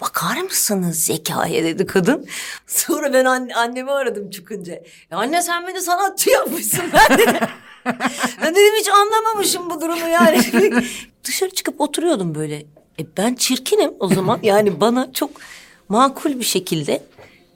Bakar 0.00 0.36
mısınız 0.36 1.04
zekaya 1.04 1.64
dedi 1.64 1.86
kadın. 1.86 2.26
Sonra 2.66 3.12
ben 3.12 3.24
anne, 3.24 3.54
annemi 3.54 3.90
aradım 3.90 4.30
çıkınca. 4.30 4.72
Ya 5.10 5.18
anne 5.18 5.42
sen 5.42 5.66
beni 5.66 5.80
sanatçı 5.80 6.30
yapmışsın 6.30 6.84
ben 6.92 7.18
dedim. 7.18 7.34
ben 8.42 8.54
dedim 8.54 8.74
hiç 8.80 8.88
anlamamışım 8.88 9.70
bu 9.70 9.80
durumu 9.80 10.08
yani. 10.08 10.40
Dışarı 11.24 11.50
çıkıp 11.50 11.80
oturuyordum 11.80 12.34
böyle. 12.34 12.56
E 13.00 13.06
ben 13.16 13.34
çirkinim 13.34 13.90
o 14.00 14.08
zaman. 14.08 14.38
Yani 14.42 14.80
bana 14.80 15.12
çok 15.12 15.30
makul 15.88 16.38
bir 16.38 16.44
şekilde 16.44 17.02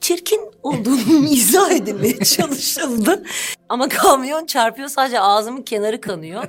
çirkin 0.00 0.40
olduğunu 0.62 1.26
izah 1.30 1.70
edilmeye 1.70 2.18
çalışıldı. 2.18 3.22
Ama 3.68 3.88
kamyon 3.88 4.46
çarpıyor 4.46 4.88
sadece 4.88 5.20
ağzımın 5.20 5.62
kenarı 5.62 6.00
kanıyor. 6.00 6.44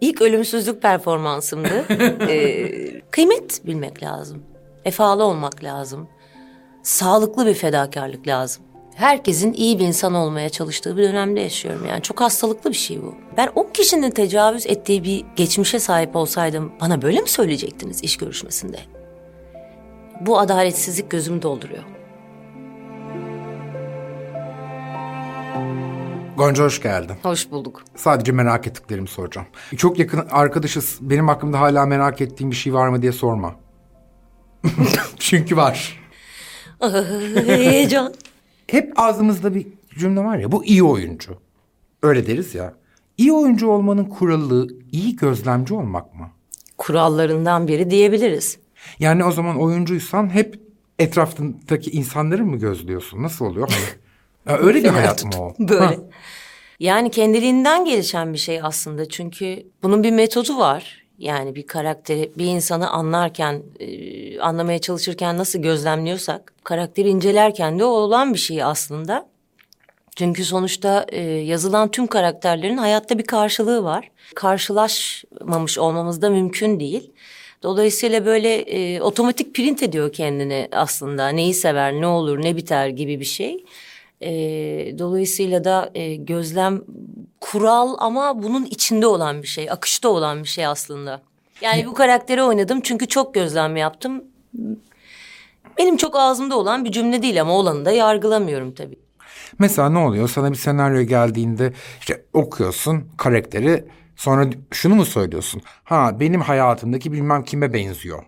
İlk 0.00 0.22
ölümsüzlük 0.22 0.82
performansımdı. 0.82 1.84
Ee, 2.28 3.00
kıymet 3.10 3.66
bilmek 3.66 4.02
lazım. 4.02 4.42
Vefalı 4.86 5.24
olmak 5.24 5.64
lazım. 5.64 6.08
Sağlıklı 6.82 7.46
bir 7.46 7.54
fedakarlık 7.54 8.26
lazım. 8.26 8.62
Herkesin 8.94 9.52
iyi 9.52 9.78
bir 9.78 9.86
insan 9.86 10.14
olmaya 10.14 10.48
çalıştığı 10.48 10.96
bir 10.96 11.02
dönemde 11.02 11.40
yaşıyorum. 11.40 11.86
Yani 11.86 12.02
çok 12.02 12.20
hastalıklı 12.20 12.70
bir 12.70 12.76
şey 12.76 13.02
bu. 13.02 13.14
Ben 13.36 13.48
o 13.54 13.70
kişinin 13.72 14.10
tecavüz 14.10 14.66
ettiği 14.66 15.04
bir 15.04 15.24
geçmişe 15.36 15.78
sahip 15.78 16.16
olsaydım 16.16 16.72
bana 16.80 17.02
böyle 17.02 17.20
mi 17.20 17.28
söyleyecektiniz 17.28 18.02
iş 18.04 18.16
görüşmesinde? 18.16 18.78
Bu 20.20 20.38
adaletsizlik 20.38 21.10
gözümü 21.10 21.42
dolduruyor. 21.42 21.82
Gonca 26.36 26.64
hoş 26.64 26.82
geldin. 26.82 27.16
Hoş 27.22 27.50
bulduk. 27.50 27.84
Sadece 27.96 28.32
merak 28.32 28.66
ettiklerimi 28.66 29.08
soracağım. 29.08 29.46
Çok 29.76 29.98
yakın 29.98 30.26
arkadaşız. 30.30 30.98
Benim 31.00 31.28
hakkımda 31.28 31.60
hala 31.60 31.86
merak 31.86 32.20
ettiğim 32.20 32.50
bir 32.50 32.56
şey 32.56 32.74
var 32.74 32.88
mı 32.88 33.02
diye 33.02 33.12
sorma. 33.12 33.54
Çünkü 35.18 35.56
var. 35.56 36.00
Heyecan. 37.46 38.14
Hep 38.66 38.92
ağzımızda 38.96 39.54
bir 39.54 39.66
cümle 39.98 40.20
var 40.20 40.38
ya 40.38 40.52
bu 40.52 40.64
iyi 40.64 40.82
oyuncu. 40.82 41.36
Öyle 42.02 42.26
deriz 42.26 42.54
ya. 42.54 42.74
İyi 43.18 43.32
oyuncu 43.32 43.68
olmanın 43.68 44.04
kuralı 44.04 44.68
iyi 44.92 45.16
gözlemci 45.16 45.74
olmak 45.74 46.14
mı? 46.14 46.30
Kurallarından 46.78 47.68
biri 47.68 47.90
diyebiliriz. 47.90 48.58
Yani 48.98 49.24
o 49.24 49.32
zaman 49.32 49.60
oyuncuysan 49.60 50.34
hep 50.34 50.60
etrafındaki 50.98 51.90
insanları 51.90 52.44
mı 52.44 52.56
gözlüyorsun? 52.56 53.22
Nasıl 53.22 53.44
oluyor? 53.44 53.68
ya 54.48 54.58
öyle 54.58 54.84
bir 54.84 54.88
hayat 54.98 55.24
mı 55.24 55.30
o? 55.42 55.54
Böyle. 55.58 55.84
Ha. 55.84 55.94
Yani 56.80 57.10
kendiliğinden 57.10 57.84
gelişen 57.84 58.32
bir 58.32 58.38
şey 58.38 58.60
aslında. 58.62 59.08
Çünkü 59.08 59.66
bunun 59.82 60.02
bir 60.02 60.10
metodu 60.10 60.58
var. 60.58 60.99
Yani 61.20 61.54
bir 61.54 61.66
karakteri, 61.66 62.32
bir 62.38 62.44
insanı 62.44 62.90
anlarken, 62.90 63.62
e, 63.80 64.40
anlamaya 64.40 64.78
çalışırken 64.78 65.38
nasıl 65.38 65.58
gözlemliyorsak... 65.58 66.52
...karakteri 66.64 67.08
incelerken 67.08 67.78
de 67.78 67.84
o 67.84 67.88
olan 67.88 68.34
bir 68.34 68.38
şey 68.38 68.62
aslında. 68.62 69.26
Çünkü 70.16 70.44
sonuçta 70.44 71.06
e, 71.08 71.22
yazılan 71.22 71.90
tüm 71.90 72.06
karakterlerin 72.06 72.76
hayatta 72.76 73.18
bir 73.18 73.26
karşılığı 73.26 73.84
var. 73.84 74.10
Karşılaşmamış 74.34 75.78
olmamız 75.78 76.22
da 76.22 76.30
mümkün 76.30 76.80
değil. 76.80 77.12
Dolayısıyla 77.62 78.26
böyle 78.26 78.54
e, 78.54 79.00
otomatik 79.00 79.54
print 79.54 79.82
ediyor 79.82 80.12
kendini 80.12 80.68
aslında. 80.72 81.28
Neyi 81.28 81.54
sever, 81.54 81.92
ne 81.92 82.06
olur, 82.06 82.42
ne 82.42 82.56
biter 82.56 82.88
gibi 82.88 83.20
bir 83.20 83.24
şey. 83.24 83.64
E, 84.20 84.30
dolayısıyla 84.98 85.64
da 85.64 85.90
e, 85.94 86.14
gözlem 86.14 86.82
kural 87.40 87.94
ama 87.98 88.42
bunun 88.42 88.64
içinde 88.64 89.06
olan 89.06 89.42
bir 89.42 89.46
şey, 89.46 89.70
akışta 89.70 90.08
olan 90.08 90.42
bir 90.42 90.48
şey 90.48 90.66
aslında. 90.66 91.22
Yani 91.60 91.86
bu 91.86 91.94
karakteri 91.94 92.42
oynadım 92.42 92.80
çünkü 92.80 93.08
çok 93.08 93.34
gözlem 93.34 93.76
yaptım. 93.76 94.24
Benim 95.78 95.96
çok 95.96 96.16
ağzımda 96.16 96.58
olan 96.58 96.84
bir 96.84 96.92
cümle 96.92 97.22
değil 97.22 97.40
ama 97.40 97.52
olanı 97.52 97.84
da 97.84 97.92
yargılamıyorum 97.92 98.74
tabii. 98.74 98.98
Mesela 99.58 99.90
ne 99.90 99.98
oluyor? 99.98 100.28
Sana 100.28 100.50
bir 100.50 100.56
senaryo 100.56 101.02
geldiğinde 101.02 101.72
işte 102.00 102.24
okuyorsun 102.32 103.04
karakteri 103.16 103.84
sonra 104.16 104.50
şunu 104.70 104.94
mu 104.94 105.04
söylüyorsun? 105.04 105.62
Ha 105.84 106.20
benim 106.20 106.40
hayatımdaki 106.40 107.12
bilmem 107.12 107.44
kime 107.44 107.72
benziyor. 107.72 108.22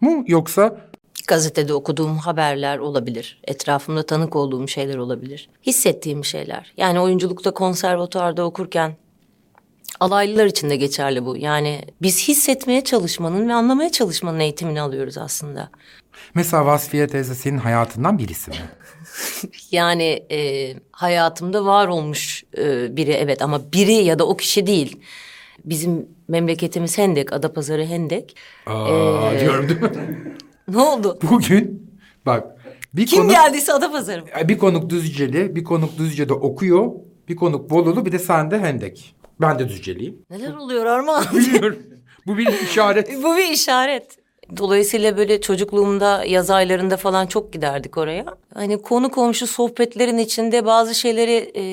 Mu 0.00 0.24
yoksa 0.26 0.87
Gazetede 1.26 1.74
okuduğum 1.74 2.18
haberler 2.18 2.78
olabilir. 2.78 3.40
Etrafımda 3.44 4.02
tanık 4.02 4.36
olduğum 4.36 4.68
şeyler 4.68 4.96
olabilir. 4.96 5.48
Hissettiğim 5.66 6.24
şeyler. 6.24 6.72
Yani 6.76 7.00
oyunculukta 7.00 7.50
konservatuarda 7.50 8.44
okurken 8.44 8.96
alaylılar 10.00 10.46
için 10.46 10.70
de 10.70 10.76
geçerli 10.76 11.24
bu. 11.24 11.36
Yani 11.36 11.80
biz 12.02 12.28
hissetmeye 12.28 12.84
çalışmanın 12.84 13.48
ve 13.48 13.54
anlamaya 13.54 13.92
çalışmanın 13.92 14.40
eğitimini 14.40 14.80
alıyoruz 14.80 15.18
aslında. 15.18 15.70
mesela 16.34 16.66
Vasfiye 16.66 17.06
teyze 17.06 17.34
senin 17.34 17.58
hayatından 17.58 18.18
birisi 18.18 18.50
mi? 18.50 18.56
Yani 19.70 20.26
e, 20.30 20.74
hayatımda 20.90 21.64
var 21.64 21.88
olmuş 21.88 22.44
e, 22.58 22.96
biri 22.96 23.10
evet 23.12 23.42
ama 23.42 23.72
biri 23.72 23.92
ya 23.92 24.18
da 24.18 24.26
o 24.26 24.36
kişi 24.36 24.66
değil. 24.66 25.00
Bizim 25.64 26.08
memleketimiz 26.28 26.98
Hendek, 26.98 27.32
Adapazarı 27.32 27.84
Hendek. 27.84 28.36
Aa, 28.66 29.40
diyorum 29.40 29.68
değil 29.68 29.80
mi? 29.80 30.36
Ne 30.74 30.78
oldu? 30.80 31.18
Bugün 31.30 31.90
bak 32.26 32.46
bir 32.94 33.06
Kim 33.06 33.18
konuk, 33.18 33.30
geldiyse 33.30 33.72
Adapazarı 33.72 34.22
mı? 34.22 34.28
bir 34.44 34.58
konuk 34.58 34.90
Düzceli, 34.90 35.56
bir 35.56 35.64
konuk 35.64 35.98
Düzce'de 35.98 36.32
okuyor, 36.32 36.92
bir 37.28 37.36
konuk 37.36 37.70
Bolulu, 37.70 38.06
bir 38.06 38.12
de 38.12 38.18
sen 38.18 38.50
de 38.50 38.58
Hendek. 38.58 39.14
Ben 39.40 39.58
de 39.58 39.68
Düzceliyim. 39.68 40.16
Neler 40.30 40.54
oluyor 40.54 40.86
Armağan? 40.86 41.24
Biliyorum. 41.34 41.78
Bu 42.26 42.38
bir 42.38 42.46
işaret. 42.64 43.22
Bu 43.22 43.36
bir 43.36 43.50
işaret. 43.52 44.18
Dolayısıyla 44.56 45.16
böyle 45.16 45.40
çocukluğumda 45.40 46.24
yaz 46.24 46.50
aylarında 46.50 46.96
falan 46.96 47.26
çok 47.26 47.52
giderdik 47.52 47.98
oraya. 47.98 48.24
Hani 48.54 48.82
konu 48.82 49.10
komşu 49.10 49.46
sohbetlerin 49.46 50.18
içinde 50.18 50.66
bazı 50.66 50.94
şeyleri 50.94 51.52
e, 51.56 51.64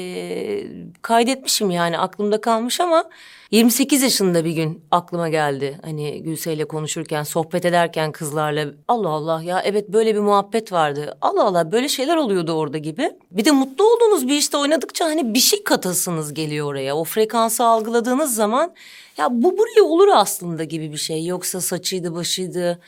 kaydetmişim 1.02 1.72
yani 1.72 1.98
aklımda 2.00 2.42
kalmış 2.42 2.80
ama 2.80 3.04
28 3.52 4.02
yaşında 4.02 4.46
bir 4.46 4.52
gün 4.52 4.84
aklıma 4.92 5.30
geldi. 5.30 5.80
Hani 5.86 6.24
Gülse'yle 6.24 6.66
konuşurken, 6.66 7.24
sohbet 7.24 7.66
ederken 7.66 8.12
kızlarla 8.12 8.66
Allah 8.88 9.10
Allah 9.10 9.44
ya 9.44 9.62
evet 9.66 9.90
böyle 9.90 10.16
bir 10.16 10.20
muhabbet 10.20 10.72
vardı. 10.72 11.18
Allah 11.22 11.44
Allah 11.44 11.72
böyle 11.72 11.90
şeyler 11.90 12.16
oluyordu 12.16 12.52
orada 12.52 12.78
gibi. 12.78 13.12
Bir 13.32 13.46
de 13.46 13.52
mutlu 13.52 13.86
olduğunuz 13.94 14.28
bir 14.28 14.36
işte 14.36 14.58
oynadıkça 14.58 15.06
hani 15.06 15.34
bir 15.34 15.40
şey 15.40 15.64
katasınız 15.64 16.34
geliyor 16.34 16.68
oraya. 16.68 16.96
O 16.96 17.04
frekansı 17.04 17.66
algıladığınız 17.66 18.36
zaman 18.36 18.74
ya 19.18 19.28
bu 19.32 19.58
buraya 19.58 19.84
olur 19.84 20.08
aslında 20.14 20.64
gibi 20.64 20.92
bir 20.92 20.98
şey. 20.98 21.26
Yoksa 21.26 21.62
saçıydı, 21.62 22.16
başıydı, 22.16 22.80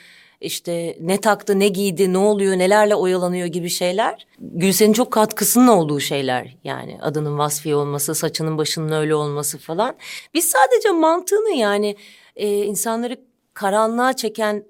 işte 0.42 0.98
ne 1.02 1.22
taktı, 1.22 1.60
ne 1.60 1.68
giydi, 1.68 2.14
ne 2.14 2.18
oluyor, 2.18 2.58
nelerle 2.58 2.96
oyalanıyor 2.96 3.48
gibi 3.48 3.70
şeyler. 3.70 4.28
Gülsen'in 4.40 4.94
çok 4.94 5.12
katkısının 5.12 5.68
olduğu 5.68 6.00
şeyler. 6.00 6.58
Yani 6.64 6.98
adının 7.02 7.38
Vasfiye 7.38 7.76
olması, 7.76 8.16
saçının 8.16 8.58
başının 8.58 8.92
öyle 8.92 9.16
olması 9.16 9.58
falan. 9.58 9.96
Biz 10.34 10.46
sadece 10.46 10.92
mantığını 10.92 11.50
yani 11.50 11.96
e, 12.36 12.64
insanları 12.64 13.18
karanlığa 13.54 14.14
çeken 14.14 14.64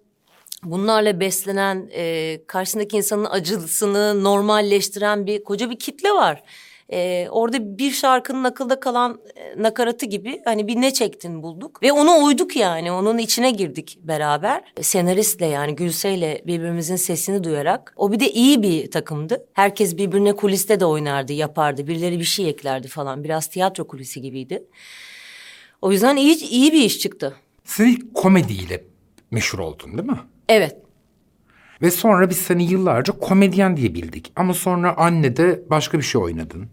bunlarla 0.64 1.20
beslenen, 1.20 1.90
e, 1.94 2.40
karşısındaki 2.48 2.98
insanın 2.98 3.26
acısını 3.26 4.24
normalleştiren 4.24 5.28
bir 5.28 5.44
koca 5.44 5.70
bir 5.70 5.80
kitle 5.80 6.12
var. 6.12 6.44
E, 6.94 7.28
orada 7.32 7.78
bir 7.78 7.92
şarkının 7.92 8.44
akılda 8.44 8.80
kalan 8.80 9.22
e, 9.36 9.64
nakaratı 9.64 10.06
gibi 10.06 10.42
hani 10.46 10.68
bir 10.68 10.82
ne 10.82 10.94
çektin 10.94 11.44
bulduk. 11.44 11.84
Ve 11.84 11.92
onu 11.92 12.26
uyduk 12.26 12.56
yani, 12.56 12.92
onun 12.92 13.18
içine 13.18 13.52
girdik 13.52 14.00
beraber. 14.04 14.64
Senaristle 14.82 15.46
yani 15.46 15.76
Gülse'yle 15.76 16.42
birbirimizin 16.48 16.96
sesini 16.96 17.44
duyarak. 17.44 17.94
O 17.98 18.12
bir 18.12 18.20
de 18.20 18.32
iyi 18.32 18.64
bir 18.64 18.92
takımdı. 18.92 19.46
Herkes 19.54 19.98
birbirine 19.98 20.36
kuliste 20.36 20.80
de 20.80 20.86
oynardı, 20.86 21.34
yapardı. 21.34 21.88
Birileri 21.88 22.20
bir 22.20 22.24
şey 22.24 22.50
eklerdi 22.50 22.88
falan. 22.88 23.24
Biraz 23.24 23.48
tiyatro 23.48 23.88
kulisi 23.88 24.22
gibiydi. 24.22 24.64
O 25.82 25.92
yüzden 25.92 26.16
iyi, 26.16 26.50
iyi 26.50 26.72
bir 26.72 26.82
iş 26.82 27.00
çıktı. 27.00 27.36
Sen 27.64 27.86
ilk 27.86 28.16
komediyle 28.16 28.84
meşhur 29.32 29.60
oldun 29.60 29.98
değil 29.98 30.10
mi? 30.10 30.20
Evet. 30.50 30.78
Ve 31.82 31.92
sonra 31.92 32.30
biz 32.30 32.38
seni 32.38 32.64
yıllarca 32.64 33.14
komedyen 33.20 33.78
diye 33.78 33.94
bildik. 33.94 34.32
Ama 34.36 34.54
sonra 34.54 34.98
annede 34.98 35.64
başka 35.70 35.98
bir 35.98 36.04
şey 36.04 36.22
oynadın. 36.22 36.70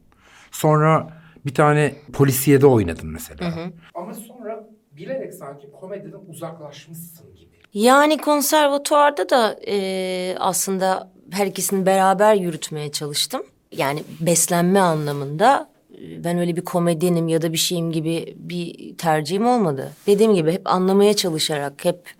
Sonra 0.54 1.06
bir 1.46 1.54
tane 1.54 1.94
polisiyede 2.12 2.66
oynadın 2.66 3.08
mesela. 3.08 3.54
Ama 3.94 4.14
sonra 4.14 4.68
bilerek 4.92 5.34
sanki 5.34 5.70
komediden 5.80 6.18
uzaklaşmışsın 6.28 7.34
gibi. 7.34 7.50
Yani 7.74 8.18
konservatuvarda 8.18 9.28
da 9.30 9.56
e, 9.66 10.36
aslında 10.38 11.10
her 11.30 11.46
ikisini 11.46 11.86
beraber 11.86 12.34
yürütmeye 12.34 12.92
çalıştım. 12.92 13.42
Yani 13.72 14.02
beslenme 14.20 14.80
anlamında 14.80 15.68
e, 15.98 16.24
ben 16.24 16.38
öyle 16.38 16.56
bir 16.56 16.64
komedyenim 16.64 17.28
ya 17.28 17.42
da 17.42 17.52
bir 17.52 17.58
şeyim 17.58 17.92
gibi 17.92 18.34
bir 18.38 18.96
tercihim 18.96 19.46
olmadı. 19.46 19.92
Dediğim 20.06 20.34
gibi 20.34 20.52
hep 20.52 20.62
anlamaya 20.64 21.14
çalışarak, 21.16 21.84
hep 21.84 22.14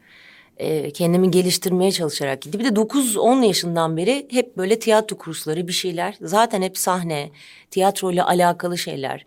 e, 0.57 0.91
kendimi 0.91 1.31
geliştirmeye 1.31 1.93
çalışarak 1.93 2.43
gitti. 2.43 2.59
Bir 2.59 2.65
de 2.65 2.69
9-10 2.69 3.47
yaşından 3.47 3.97
beri 3.97 4.27
hep 4.31 4.57
böyle 4.57 4.79
tiyatro 4.79 5.19
kursları 5.19 5.69
bir 5.69 5.73
şeyler. 5.73 6.17
Zaten 6.21 6.63
hep 6.63 6.79
sahne, 6.79 7.31
tiyatroyla 7.71 8.29
alakalı 8.29 8.79
şeyler. 8.79 9.27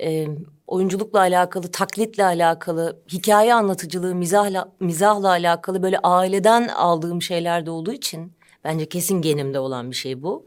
e, 0.00 0.26
oyunculukla 0.66 1.18
alakalı, 1.18 1.70
taklitle 1.70 2.24
alakalı, 2.24 3.00
hikaye 3.12 3.54
anlatıcılığı, 3.54 4.14
mizahla, 4.14 4.72
mizahla 4.80 5.28
alakalı 5.28 5.82
böyle 5.82 5.98
aileden 5.98 6.68
aldığım 6.68 7.22
şeyler 7.22 7.66
de 7.66 7.70
olduğu 7.70 7.92
için 7.92 8.32
bence 8.64 8.86
kesin 8.86 9.22
genimde 9.22 9.58
olan 9.58 9.90
bir 9.90 9.96
şey 9.96 10.22
bu. 10.22 10.46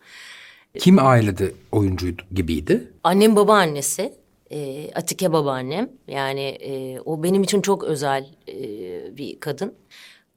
Kim 0.79 0.99
ailede 0.99 1.51
oyuncuydu 1.71 2.21
gibiydi? 2.31 2.91
Annem 3.03 3.35
babaannesi, 3.35 4.13
e, 4.51 4.91
Atike 4.95 5.33
babaannem. 5.33 5.89
Yani 6.07 6.41
e, 6.41 6.99
o 6.99 7.23
benim 7.23 7.43
için 7.43 7.61
çok 7.61 7.83
özel 7.83 8.27
e, 8.47 8.57
bir 9.17 9.39
kadın. 9.39 9.73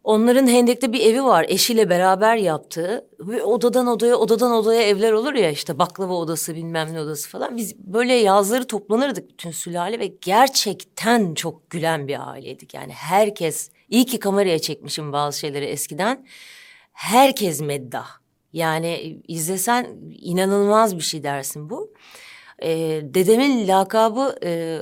Onların 0.04 0.46
Hendek'te 0.46 0.92
bir 0.92 1.00
evi 1.00 1.24
var 1.24 1.46
eşiyle 1.48 1.90
beraber 1.90 2.36
yaptığı. 2.36 3.08
Ve 3.20 3.42
odadan 3.42 3.86
odaya, 3.86 4.16
odadan 4.16 4.52
odaya 4.52 4.82
evler 4.82 5.12
olur 5.12 5.34
ya 5.34 5.50
işte 5.50 5.78
baklava 5.78 6.14
odası 6.14 6.54
bilmem 6.54 6.94
ne 6.94 7.00
odası 7.00 7.28
falan. 7.28 7.56
Biz 7.56 7.76
böyle 7.78 8.14
yazları 8.14 8.66
toplanırdık 8.66 9.30
bütün 9.30 9.50
sülale 9.50 9.98
ve 9.98 10.06
gerçekten 10.06 11.34
çok 11.34 11.70
gülen 11.70 12.08
bir 12.08 12.30
aileydik. 12.30 12.74
Yani 12.74 12.92
herkes, 12.92 13.70
iyi 13.88 14.06
ki 14.06 14.18
kameraya 14.18 14.58
çekmişim 14.58 15.12
bazı 15.12 15.38
şeyleri 15.38 15.64
eskiden. 15.64 16.26
Herkes 16.92 17.60
meddah. 17.60 18.08
Yani 18.52 19.20
izlesen 19.28 19.86
inanılmaz 20.20 20.96
bir 20.96 21.02
şey 21.02 21.22
dersin 21.22 21.70
bu. 21.70 21.92
Ee, 22.62 23.00
dedemin 23.04 23.68
lakabı 23.68 24.36
e, 24.44 24.78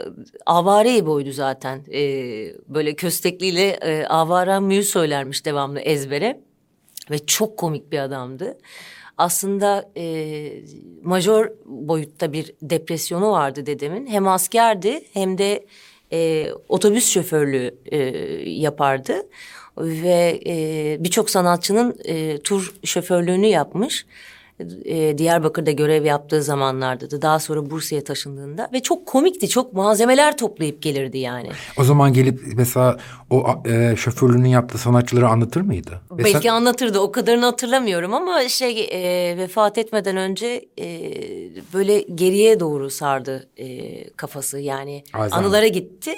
avare 0.46 1.06
boydu 1.06 1.32
zaten. 1.32 1.80
Ee, 1.92 2.52
böyle 2.68 2.94
köstekliyle 2.94 3.68
e, 3.68 4.06
avara 4.06 4.60
müyü 4.60 4.82
söylermiş 4.82 5.44
devamlı 5.44 5.80
ezbere. 5.80 6.40
Ve 7.10 7.18
çok 7.18 7.56
komik 7.56 7.92
bir 7.92 7.98
adamdı. 7.98 8.58
Aslında 9.18 9.90
e, 9.96 10.04
majör 11.02 11.50
boyutta 11.64 12.32
bir 12.32 12.54
depresyonu 12.62 13.30
vardı 13.30 13.66
dedemin. 13.66 14.06
Hem 14.06 14.28
askerdi 14.28 15.02
hem 15.12 15.38
de 15.38 15.66
e, 16.12 16.48
otobüs 16.68 17.08
şoförlüğü 17.08 17.74
e, 17.86 17.98
yapardı. 18.50 19.14
Ve 19.78 20.40
e, 20.46 20.96
birçok 21.00 21.30
sanatçının 21.30 21.98
e, 22.04 22.38
tur 22.38 22.74
şoförlüğünü 22.84 23.46
yapmış 23.46 24.06
e, 24.84 25.18
Diyarbakır'da 25.18 25.70
görev 25.70 26.04
yaptığı 26.04 26.42
zamanlarda 26.42 27.10
da 27.10 27.22
daha 27.22 27.38
sonra 27.38 27.70
Bursa'ya 27.70 28.04
taşındığında 28.04 28.68
ve 28.72 28.82
çok 28.82 29.06
komikti. 29.06 29.48
Çok 29.48 29.72
malzemeler 29.72 30.36
toplayıp 30.36 30.82
gelirdi 30.82 31.18
yani. 31.18 31.48
O 31.78 31.84
zaman 31.84 32.12
gelip 32.12 32.40
mesela 32.56 32.96
o 33.30 33.62
e, 33.66 33.96
şoförlüğünü 33.96 34.48
yaptığı 34.48 34.78
sanatçıları 34.78 35.28
anlatır 35.28 35.60
mıydı? 35.60 36.00
Belki 36.10 36.32
Mesela... 36.32 36.54
anlatırdı. 36.54 36.98
O 36.98 37.12
kadarını 37.12 37.44
hatırlamıyorum 37.44 38.14
ama 38.14 38.48
şey 38.48 38.88
e, 38.90 39.36
vefat 39.38 39.78
etmeden 39.78 40.16
önce 40.16 40.68
e, 40.78 40.86
böyle 41.74 42.00
geriye 42.00 42.60
doğru 42.60 42.90
sardı 42.90 43.48
e, 43.56 44.10
kafası. 44.10 44.58
Yani 44.58 45.04
Alzheimer. 45.12 45.44
anılara 45.44 45.66
gitti. 45.66 46.14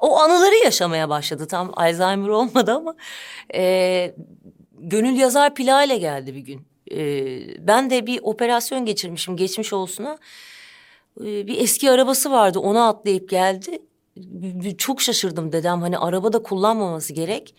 O 0.00 0.18
anıları 0.18 0.54
yaşamaya 0.64 1.08
başladı. 1.08 1.46
Tam 1.46 1.70
Alzheimer 1.76 2.28
olmadı 2.28 2.72
ama 2.72 2.94
e, 3.54 4.14
gönül 4.78 5.16
yazar 5.16 5.52
ile 5.86 5.96
geldi 5.96 6.34
bir 6.34 6.40
gün. 6.40 6.69
Ee, 6.92 7.66
ben 7.66 7.90
de 7.90 8.06
bir 8.06 8.20
operasyon 8.22 8.84
geçirmişim 8.84 9.36
geçmiş 9.36 9.72
olsuna. 9.72 10.18
Ee, 11.20 11.46
bir 11.46 11.60
eski 11.60 11.90
arabası 11.90 12.30
vardı 12.30 12.58
ona 12.58 12.88
atlayıp 12.88 13.28
geldi. 13.28 13.78
Çok 14.78 15.02
şaşırdım 15.02 15.52
dedem 15.52 15.80
hani 15.80 15.98
arabada 15.98 16.42
kullanmaması 16.42 17.12
gerek. 17.12 17.54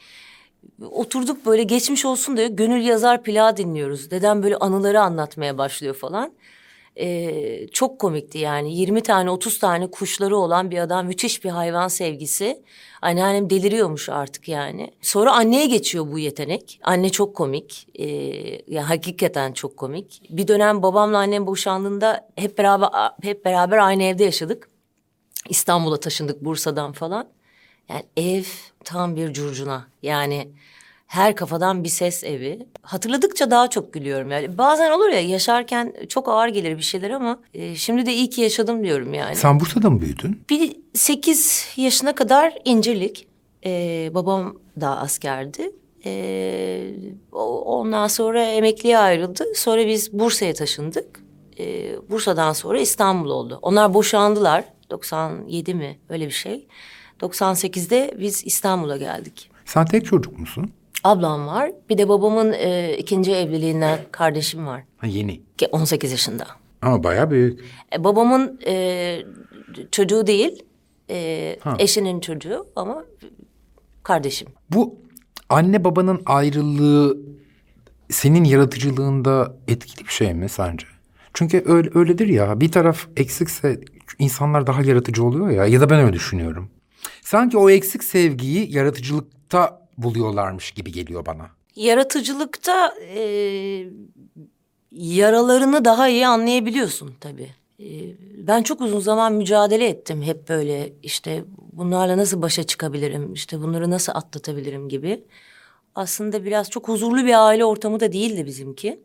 Oturduk 0.91 1.45
böyle 1.45 1.63
geçmiş 1.63 2.05
olsun 2.05 2.37
diyor 2.37 2.47
gönül 2.47 2.81
yazar 2.81 3.23
plağı 3.23 3.57
dinliyoruz. 3.57 4.11
Dedem 4.11 4.43
böyle 4.43 4.57
anıları 4.57 5.01
anlatmaya 5.01 5.57
başlıyor 5.57 5.95
falan. 5.95 6.33
Ee, 6.97 7.67
çok 7.67 7.99
komikti 7.99 8.37
yani 8.37 8.75
20 8.75 9.03
tane 9.03 9.29
30 9.29 9.59
tane 9.59 9.91
kuşları 9.91 10.37
olan 10.37 10.71
bir 10.71 10.77
adam 10.77 11.07
müthiş 11.07 11.43
bir 11.43 11.49
hayvan 11.49 11.87
sevgisi. 11.87 12.63
Anneannem 13.01 13.49
deliriyormuş 13.49 14.09
artık 14.09 14.47
yani. 14.47 14.91
Sonra 15.01 15.33
anneye 15.33 15.65
geçiyor 15.65 16.11
bu 16.11 16.19
yetenek. 16.19 16.79
Anne 16.83 17.09
çok 17.09 17.35
komik. 17.35 17.87
Ee, 17.95 18.07
ya 18.67 18.89
hakikaten 18.89 19.51
çok 19.53 19.77
komik. 19.77 20.21
Bir 20.29 20.47
dönem 20.47 20.83
babamla 20.83 21.17
annem 21.17 21.47
boşandığında 21.47 22.29
hep 22.35 22.57
beraber 22.57 22.89
hep 23.21 23.45
beraber 23.45 23.77
aynı 23.77 24.03
evde 24.03 24.23
yaşadık. 24.23 24.69
İstanbul'a 25.49 25.99
taşındık 25.99 26.45
Bursa'dan 26.45 26.91
falan. 26.91 27.27
Yani 27.89 28.03
ev 28.17 28.43
tam 28.83 29.15
bir 29.15 29.33
curcuna. 29.33 29.87
Yani 30.01 30.47
her 31.11 31.35
kafadan 31.35 31.83
bir 31.83 31.89
ses 31.89 32.23
evi. 32.23 32.67
Hatırladıkça 32.81 33.51
daha 33.51 33.69
çok 33.69 33.93
gülüyorum 33.93 34.31
yani. 34.31 34.57
Bazen 34.57 34.91
olur 34.91 35.09
ya 35.09 35.19
yaşarken 35.19 35.93
çok 36.09 36.29
ağır 36.29 36.47
gelir 36.47 36.77
bir 36.77 36.83
şeyler 36.83 37.09
ama 37.09 37.39
e, 37.53 37.75
şimdi 37.75 38.05
de 38.05 38.13
iyi 38.13 38.29
ki 38.29 38.41
yaşadım 38.41 38.83
diyorum 38.83 39.13
yani. 39.13 39.35
Sen 39.35 39.59
Bursa'da 39.59 39.89
mı 39.89 40.01
büyüdün? 40.01 40.43
Bir 40.49 40.77
sekiz 40.93 41.67
yaşına 41.77 42.15
kadar 42.15 42.53
İncirlik. 42.65 43.27
E, 43.65 44.11
babam 44.13 44.55
da 44.81 44.97
askerdi. 44.97 45.71
E, 46.05 46.93
ondan 47.65 48.07
sonra 48.07 48.43
emekliye 48.43 48.97
ayrıldı. 48.97 49.45
Sonra 49.55 49.87
biz 49.87 50.13
Bursa'ya 50.13 50.53
taşındık. 50.53 51.19
E, 51.59 51.95
Bursa'dan 52.09 52.53
sonra 52.53 52.79
İstanbul 52.79 53.29
oldu. 53.29 53.59
Onlar 53.61 53.93
boşandılar. 53.93 54.63
97 54.89 55.73
mi 55.73 55.99
öyle 56.09 56.25
bir 56.25 56.31
şey. 56.31 56.67
98'de 57.21 58.15
biz 58.19 58.45
İstanbul'a 58.45 58.97
geldik. 58.97 59.51
Sen 59.65 59.85
tek 59.85 60.05
çocuk 60.05 60.39
musun? 60.39 60.71
Ablam 61.03 61.47
var. 61.47 61.71
Bir 61.89 61.97
de 61.97 62.09
babamın 62.09 62.53
e, 62.53 62.97
ikinci 62.97 63.31
evliliğinden 63.31 63.99
kardeşim 64.11 64.67
var. 64.67 64.83
Ha, 64.97 65.07
yeni. 65.07 65.41
18 65.71 66.11
yaşında. 66.11 66.47
Ama 66.81 67.03
bayağı 67.03 67.31
büyük. 67.31 67.59
E, 67.95 68.03
babamın 68.03 68.59
e, 68.65 69.17
çocuğu 69.91 70.27
değil. 70.27 70.63
E, 71.09 71.57
eşinin 71.79 72.19
çocuğu 72.19 72.65
ama 72.75 73.05
kardeşim. 74.03 74.47
Bu 74.69 74.95
anne 75.49 75.83
babanın 75.83 76.21
ayrılığı 76.25 77.17
senin 78.09 78.43
yaratıcılığında 78.43 79.55
etkili 79.67 80.07
bir 80.07 80.13
şey 80.13 80.33
mi 80.33 80.49
sence? 80.49 80.85
Çünkü 81.33 81.63
öyle, 81.65 81.89
öyledir 81.93 82.27
ya 82.27 82.59
bir 82.59 82.71
taraf 82.71 83.07
eksikse 83.17 83.81
insanlar 84.19 84.67
daha 84.67 84.81
yaratıcı 84.81 85.23
oluyor 85.23 85.49
ya 85.49 85.65
ya 85.65 85.81
da 85.81 85.89
ben 85.89 85.99
öyle 85.99 86.13
düşünüyorum. 86.13 86.69
Sanki 87.21 87.57
o 87.57 87.69
eksik 87.69 88.03
sevgiyi 88.03 88.75
yaratıcılıkta 88.75 89.80
buluyorlarmış 90.03 90.71
gibi 90.71 90.91
geliyor 90.91 91.25
bana. 91.25 91.49
Yaratıcılıkta 91.75 92.95
e, 93.15 93.85
yaralarını 94.91 95.85
daha 95.85 96.09
iyi 96.09 96.27
anlayabiliyorsun 96.27 97.13
tabii. 97.19 97.49
E, 97.79 97.87
ben 98.47 98.63
çok 98.63 98.81
uzun 98.81 98.99
zaman 98.99 99.33
mücadele 99.33 99.87
ettim 99.87 100.21
hep 100.21 100.49
böyle 100.49 100.93
işte 101.03 101.43
bunlarla 101.73 102.17
nasıl 102.17 102.41
başa 102.41 102.63
çıkabilirim, 102.63 103.33
işte 103.33 103.61
bunları 103.61 103.91
nasıl 103.91 104.13
atlatabilirim 104.15 104.89
gibi. 104.89 105.23
Aslında 105.95 106.45
biraz 106.45 106.69
çok 106.69 106.87
huzurlu 106.87 107.25
bir 107.25 107.47
aile 107.47 107.65
ortamı 107.65 107.99
da 107.99 108.11
değildi 108.11 108.45
bizimki 108.45 108.99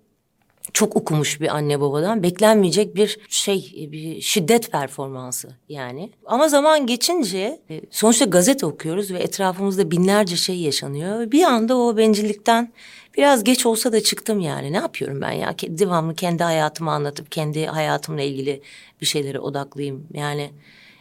çok 0.73 0.97
okumuş 0.97 1.41
bir 1.41 1.57
anne 1.57 1.81
babadan 1.81 2.23
beklenmeyecek 2.23 2.97
bir 2.97 3.19
şey, 3.29 3.89
bir 3.93 4.21
şiddet 4.21 4.73
performansı 4.73 5.49
yani. 5.69 6.11
Ama 6.27 6.49
zaman 6.49 6.87
geçince 6.87 7.61
e, 7.71 7.81
sonuçta 7.91 8.25
gazete 8.25 8.67
okuyoruz 8.67 9.11
ve 9.11 9.19
etrafımızda 9.19 9.91
binlerce 9.91 10.37
şey 10.37 10.57
yaşanıyor. 10.57 11.33
Bir 11.33 11.43
anda 11.43 11.77
o 11.77 11.97
bencillikten 11.97 12.73
biraz 13.17 13.45
geç 13.45 13.67
olsa 13.67 13.93
da 13.93 14.03
çıktım 14.03 14.41
yani. 14.41 14.73
Ne 14.73 14.77
yapıyorum 14.77 15.21
ben 15.21 15.33
ya? 15.33 15.55
Devamlı 15.63 16.15
kendi 16.15 16.43
hayatımı 16.43 16.91
anlatıp 16.91 17.33
kendi 17.33 17.67
hayatımla 17.67 18.23
ilgili 18.23 18.63
bir 19.01 19.07
şeylere 19.07 19.39
odaklıyım. 19.39 20.07
Yani 20.15 20.51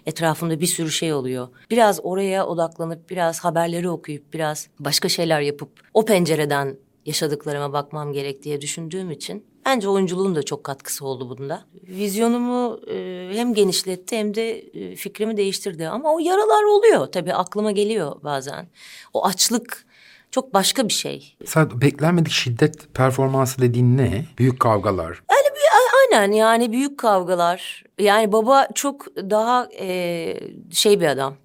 etrafımda 0.05 0.59
bir 0.59 0.67
sürü 0.67 0.91
şey 0.91 1.13
oluyor. 1.13 1.47
Biraz 1.71 1.99
oraya 2.03 2.47
odaklanıp 2.47 3.09
biraz 3.09 3.39
haberleri 3.39 3.89
okuyup 3.89 4.33
biraz 4.33 4.67
başka 4.79 5.09
şeyler 5.09 5.41
yapıp 5.41 5.69
o 5.93 6.05
pencereden 6.05 6.77
yaşadıklarıma 7.05 7.73
bakmam 7.73 8.13
gerek 8.13 8.43
diye 8.43 8.61
düşündüğüm 8.61 9.11
için 9.11 9.45
bence 9.65 9.89
oyunculuğun 9.89 10.35
da 10.35 10.43
çok 10.43 10.63
katkısı 10.63 11.05
oldu 11.05 11.29
bunda. 11.29 11.63
Vizyonumu 11.87 12.79
e, 12.87 13.29
hem 13.33 13.53
genişletti 13.53 14.17
hem 14.17 14.35
de 14.35 14.59
e, 14.59 14.95
fikrimi 14.95 15.37
değiştirdi. 15.37 15.87
Ama 15.87 16.13
o 16.13 16.19
yaralar 16.19 16.63
oluyor 16.63 17.07
tabii 17.07 17.33
aklıma 17.33 17.71
geliyor 17.71 18.15
bazen. 18.23 18.67
O 19.13 19.25
açlık 19.25 19.85
çok 20.31 20.53
başka 20.53 20.87
bir 20.87 20.93
şey. 20.93 21.37
Sen 21.45 21.81
beklenmedik 21.81 22.31
şiddet 22.31 22.93
performansı 22.93 23.61
dediğin 23.61 23.97
ne? 23.97 24.25
Büyük 24.37 24.59
kavgalar. 24.59 25.23
Yani 25.31 26.21
aynen 26.21 26.31
yani 26.31 26.71
büyük 26.71 26.97
kavgalar. 26.97 27.83
Yani 27.99 28.31
baba 28.31 28.67
çok 28.75 29.15
daha 29.15 29.69
e, 29.79 30.39
şey 30.71 30.99
bir 30.99 31.05
adam. 31.05 31.35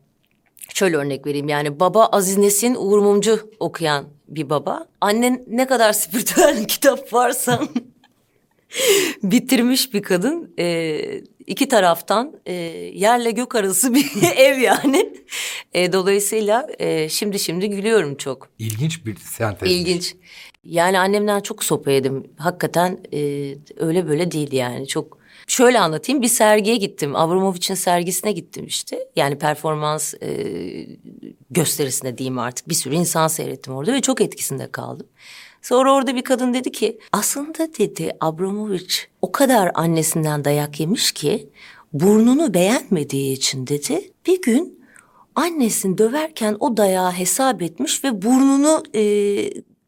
Şöyle 0.74 0.96
örnek 0.96 1.26
vereyim 1.26 1.48
yani 1.48 1.80
baba 1.80 2.06
Aziz 2.06 2.38
Nesin 2.38 2.74
Uğur 2.74 2.98
Mumcu 2.98 3.50
okuyan 3.60 4.04
bir 4.28 4.50
baba. 4.50 4.86
Annen 5.00 5.44
ne 5.48 5.66
kadar 5.66 5.92
spiritüel 5.92 6.64
kitap 6.68 7.12
varsa 7.12 7.60
bitirmiş 9.22 9.94
bir 9.94 10.02
kadın. 10.02 10.54
Ee, 10.58 11.20
iki 11.46 11.68
taraftan 11.68 12.34
e, 12.46 12.52
yerle 12.94 13.30
gök 13.30 13.54
arası 13.54 13.94
bir 13.94 14.10
ev 14.36 14.58
yani. 14.58 15.14
E, 15.72 15.92
dolayısıyla 15.92 16.66
e, 16.78 17.08
şimdi 17.08 17.38
şimdi 17.38 17.70
gülüyorum 17.70 18.14
çok. 18.14 18.48
İlginç 18.58 19.06
bir 19.06 19.16
sentez. 19.16 19.70
İlginç. 19.70 20.16
Yani 20.64 20.98
annemden 20.98 21.40
çok 21.40 21.64
sopa 21.64 21.90
yedim. 21.90 22.30
Hakikaten 22.38 22.98
e, 23.12 23.18
öyle 23.76 24.08
böyle 24.08 24.30
değil 24.30 24.52
yani. 24.52 24.86
Çok 24.88 25.20
Şöyle 25.46 25.80
anlatayım 25.80 26.22
bir 26.22 26.28
sergiye 26.28 26.76
gittim. 26.76 27.16
Abramovich'in 27.16 27.74
sergisine 27.74 28.32
gittim 28.32 28.66
işte. 28.66 29.08
Yani 29.16 29.38
performans 29.38 30.14
e, 30.22 30.30
gösterisine 31.50 32.18
diyeyim 32.18 32.38
artık. 32.38 32.68
Bir 32.68 32.74
sürü 32.74 32.94
insan 32.94 33.28
seyrettim 33.28 33.74
orada 33.74 33.92
ve 33.92 34.00
çok 34.00 34.20
etkisinde 34.20 34.70
kaldım. 34.70 35.06
Sonra 35.62 35.94
orada 35.94 36.14
bir 36.14 36.22
kadın 36.22 36.54
dedi 36.54 36.72
ki 36.72 36.98
aslında 37.12 37.58
dedi 37.78 38.16
Abramovich 38.20 38.94
o 39.22 39.32
kadar 39.32 39.70
annesinden 39.74 40.44
dayak 40.44 40.80
yemiş 40.80 41.12
ki 41.12 41.48
burnunu 41.92 42.54
beğenmediği 42.54 43.32
için 43.32 43.66
dedi 43.66 44.12
bir 44.26 44.42
gün 44.42 44.80
annesini 45.34 45.98
döverken 45.98 46.56
o 46.60 46.76
dayağı 46.76 47.12
hesap 47.12 47.62
etmiş 47.62 48.04
ve 48.04 48.22
burnunu 48.22 48.82
e, 48.94 49.02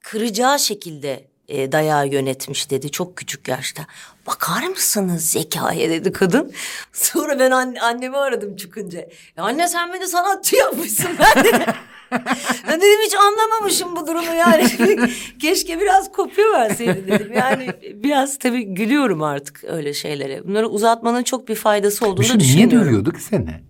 kıracağı 0.00 0.58
şekilde 0.58 1.31
e, 1.52 1.72
dayağı 1.72 2.08
yönetmiş 2.08 2.70
dedi 2.70 2.90
çok 2.90 3.16
küçük 3.16 3.48
yaşta. 3.48 3.82
Bakar 4.26 4.62
mısınız 4.62 5.30
zekaya 5.30 5.90
dedi 5.90 6.12
kadın. 6.12 6.52
Sonra 6.92 7.38
ben 7.38 7.50
anne, 7.50 7.80
annemi 7.80 8.16
aradım 8.16 8.56
çıkınca. 8.56 8.98
Ya 9.36 9.44
anne 9.44 9.68
sen 9.68 9.92
beni 9.92 10.06
sanatçı 10.08 10.56
yapmışsın 10.56 11.10
ben 11.36 11.44
de. 11.44 11.66
ben 12.68 12.80
dedim 12.80 13.00
hiç 13.06 13.14
anlamamışım 13.14 13.96
bu 13.96 14.06
durumu 14.06 14.34
yani. 14.34 14.66
Keşke 15.38 15.80
biraz 15.80 16.12
kopya 16.12 16.44
verseydin 16.52 17.06
dedim. 17.08 17.32
Yani 17.36 17.70
biraz 17.94 18.38
tabii 18.38 18.64
gülüyorum 18.74 19.22
artık 19.22 19.64
öyle 19.64 19.94
şeylere. 19.94 20.44
Bunları 20.48 20.68
uzatmanın 20.68 21.22
çok 21.22 21.48
bir 21.48 21.54
faydası 21.54 22.06
olduğunu 22.06 22.18
Bir 22.20 22.24
şey 22.24 22.36
niye 22.38 22.40
düşünüyorum. 22.46 22.80
dövüyorduk 22.86 23.18
seni? 23.20 23.60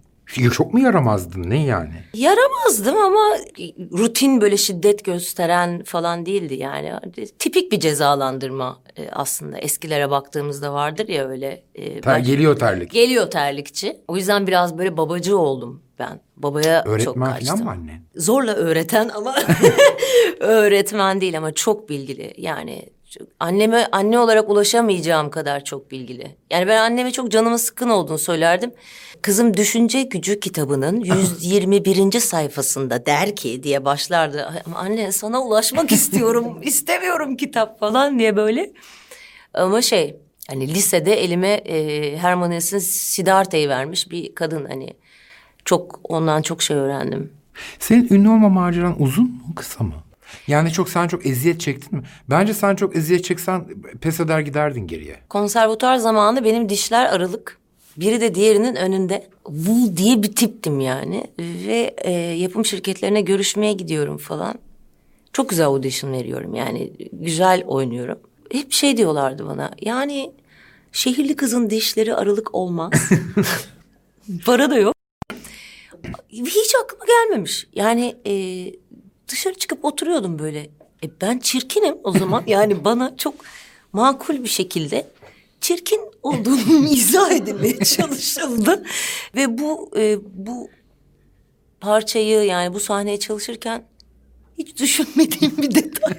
Çok 0.52 0.74
mu 0.74 0.80
yaramazdın 0.80 1.50
ne 1.50 1.64
yani? 1.64 1.94
Yaramazdım 2.14 2.96
ama 2.96 3.36
rutin 3.98 4.40
böyle 4.40 4.56
şiddet 4.56 5.04
gösteren 5.04 5.82
falan 5.84 6.26
değildi 6.26 6.54
yani. 6.54 6.92
Tipik 7.38 7.72
bir 7.72 7.80
cezalandırma 7.80 8.78
e, 8.96 9.08
aslında. 9.10 9.58
Eskilere 9.58 10.10
baktığımızda 10.10 10.72
vardır 10.74 11.08
ya 11.08 11.28
öyle. 11.28 11.62
e, 11.74 12.00
Ter, 12.00 12.18
geliyor 12.18 12.58
terlik. 12.58 12.90
Geliyor 12.92 13.30
terlikçi. 13.30 13.96
O 14.08 14.16
yüzden 14.16 14.46
biraz 14.46 14.78
böyle 14.78 14.96
babacı 14.96 15.38
oldum 15.38 15.82
ben. 15.98 16.20
Babaya 16.36 16.78
çok 16.84 16.88
Öğretmen 16.92 17.32
kaçtım. 17.32 17.48
falan 17.48 17.64
mı 17.64 17.70
annen? 17.70 18.02
Zorla 18.16 18.54
öğreten 18.54 19.08
ama 19.14 19.34
öğretmen 20.40 21.20
değil 21.20 21.38
ama 21.38 21.52
çok 21.52 21.88
bilgili. 21.88 22.34
Yani 22.38 22.88
çok- 23.10 23.28
anneme 23.40 23.88
anne 23.92 24.18
olarak 24.18 24.50
ulaşamayacağım 24.50 25.30
kadar 25.30 25.64
çok 25.64 25.90
bilgili. 25.90 26.36
Yani 26.50 26.66
ben 26.66 26.76
anneme 26.76 27.10
çok 27.10 27.30
canımın 27.30 27.56
sıkkın 27.56 27.88
olduğunu 27.88 28.18
söylerdim. 28.18 28.72
Kızım 29.22 29.56
Düşünce 29.56 30.02
Gücü 30.02 30.40
kitabının 30.40 31.00
121. 31.04 32.20
sayfasında 32.20 33.06
der 33.06 33.36
ki 33.36 33.62
diye 33.62 33.84
başlardı. 33.84 34.46
"Ay, 34.46 34.58
Ama 34.66 34.78
anne 34.78 35.12
sana 35.12 35.42
ulaşmak 35.42 35.92
istiyorum, 35.98 36.58
istemiyorum 36.62 37.36
kitap 37.36 37.80
falan 37.80 38.18
diye 38.18 38.36
böyle. 38.36 38.72
Ama 39.54 39.82
şey 39.82 40.16
hani 40.48 40.74
lisede 40.74 41.24
elime 41.24 41.48
e, 41.48 42.16
Herman 42.18 42.50
Hesse'in 42.52 42.80
Siddhartha'yı 42.80 43.68
vermiş 43.68 44.10
bir 44.10 44.34
kadın 44.34 44.64
hani. 44.64 44.88
Çok 45.64 46.00
ondan 46.04 46.42
çok 46.42 46.62
şey 46.62 46.76
öğrendim. 46.76 47.32
Senin 47.78 48.08
ünlü 48.10 48.28
olma 48.28 48.48
maceran 48.48 49.02
uzun 49.02 49.24
mu 49.24 49.54
kısa 49.56 49.84
mı? 49.84 49.94
Yani 50.46 50.72
çok 50.72 50.88
sen 50.88 51.08
çok 51.08 51.26
eziyet 51.26 51.60
çektin 51.60 51.98
mi? 51.98 52.04
Bence 52.30 52.54
sen 52.54 52.76
çok 52.76 52.96
eziyet 52.96 53.24
çeksen 53.24 53.64
pes 54.00 54.20
eder 54.20 54.40
giderdin 54.40 54.86
geriye. 54.86 55.16
Konservatuar 55.28 55.96
zamanı 55.96 56.44
benim 56.44 56.68
dişler 56.68 57.06
aralık. 57.06 57.58
Biri 57.96 58.20
de 58.20 58.34
diğerinin 58.34 58.76
önünde. 58.76 59.28
Bu 59.48 59.96
diye 59.96 60.22
bir 60.22 60.34
tiptim 60.34 60.80
yani. 60.80 61.24
Ve 61.38 61.94
e, 61.98 62.10
yapım 62.12 62.64
şirketlerine 62.64 63.20
görüşmeye 63.20 63.72
gidiyorum 63.72 64.18
falan. 64.18 64.54
Çok 65.32 65.48
güzel 65.48 65.66
audition 65.66 66.12
veriyorum 66.12 66.54
yani. 66.54 66.92
Güzel 67.12 67.64
oynuyorum. 67.66 68.18
Hep 68.52 68.72
şey 68.72 68.96
diyorlardı 68.96 69.46
bana. 69.46 69.70
Yani 69.80 70.32
şehirli 70.92 71.36
kızın 71.36 71.70
dişleri 71.70 72.14
aralık 72.14 72.54
olmaz. 72.54 72.92
Para 74.46 74.70
da 74.70 74.78
yok. 74.78 74.94
Hiç 76.30 76.74
aklıma 76.84 77.04
gelmemiş. 77.06 77.66
Yani 77.74 78.16
e, 78.26 78.34
dışarı 79.28 79.54
çıkıp 79.54 79.84
oturuyordum 79.84 80.38
böyle. 80.38 80.60
E, 81.04 81.10
ben 81.20 81.38
çirkinim 81.38 81.94
o 82.04 82.12
zaman. 82.12 82.42
Yani 82.46 82.84
bana 82.84 83.16
çok 83.16 83.34
makul 83.92 84.44
bir 84.44 84.48
şekilde 84.48 85.06
çirkin 85.62 86.00
olduğunu 86.22 86.88
izah 86.90 87.32
edilmeye 87.32 87.78
çalışıldı. 87.84 88.84
Ve 89.36 89.58
bu 89.58 89.90
e, 89.96 90.18
bu 90.24 90.70
parçayı 91.80 92.44
yani 92.44 92.74
bu 92.74 92.80
sahneye 92.80 93.18
çalışırken 93.18 93.84
hiç 94.58 94.80
düşünmediğim 94.80 95.56
bir 95.56 95.74
detay. 95.74 96.14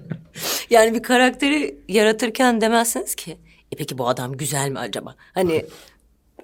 yani 0.70 0.94
bir 0.94 1.02
karakteri 1.02 1.78
yaratırken 1.88 2.60
demezsiniz 2.60 3.14
ki 3.14 3.36
e 3.72 3.76
peki 3.76 3.98
bu 3.98 4.08
adam 4.08 4.36
güzel 4.36 4.68
mi 4.68 4.78
acaba? 4.78 5.16
Hani 5.34 5.64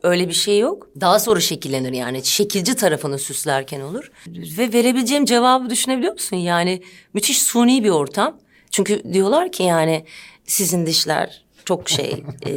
öyle 0.03 0.29
bir 0.29 0.35
şey 0.35 0.59
yok. 0.59 0.89
Daha 1.01 1.19
sonra 1.19 1.41
şekillenir 1.41 1.93
yani. 1.93 2.25
Şekilci 2.25 2.75
tarafını 2.75 3.19
süslerken 3.19 3.81
olur. 3.81 4.11
Ve 4.27 4.73
verebileceğim 4.73 5.25
cevabı 5.25 5.71
düşünebiliyor 5.71 6.13
musun? 6.13 6.37
Yani 6.37 6.83
müthiş 7.15 7.43
suni 7.43 7.85
bir 7.85 7.91
ortam. 7.91 8.39
Çünkü 8.71 9.03
diyorlar 9.13 9.53
ki 9.53 9.63
yani 9.63 10.05
sizin 10.47 10.87
dişler 10.87 11.45
çok 11.73 11.89
şey, 11.91 12.25
e, 12.47 12.51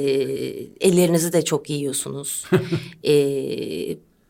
ellerinizi 0.87 1.33
de 1.33 1.45
çok 1.45 1.69
yiyorsunuz. 1.69 2.45
E, 3.03 3.13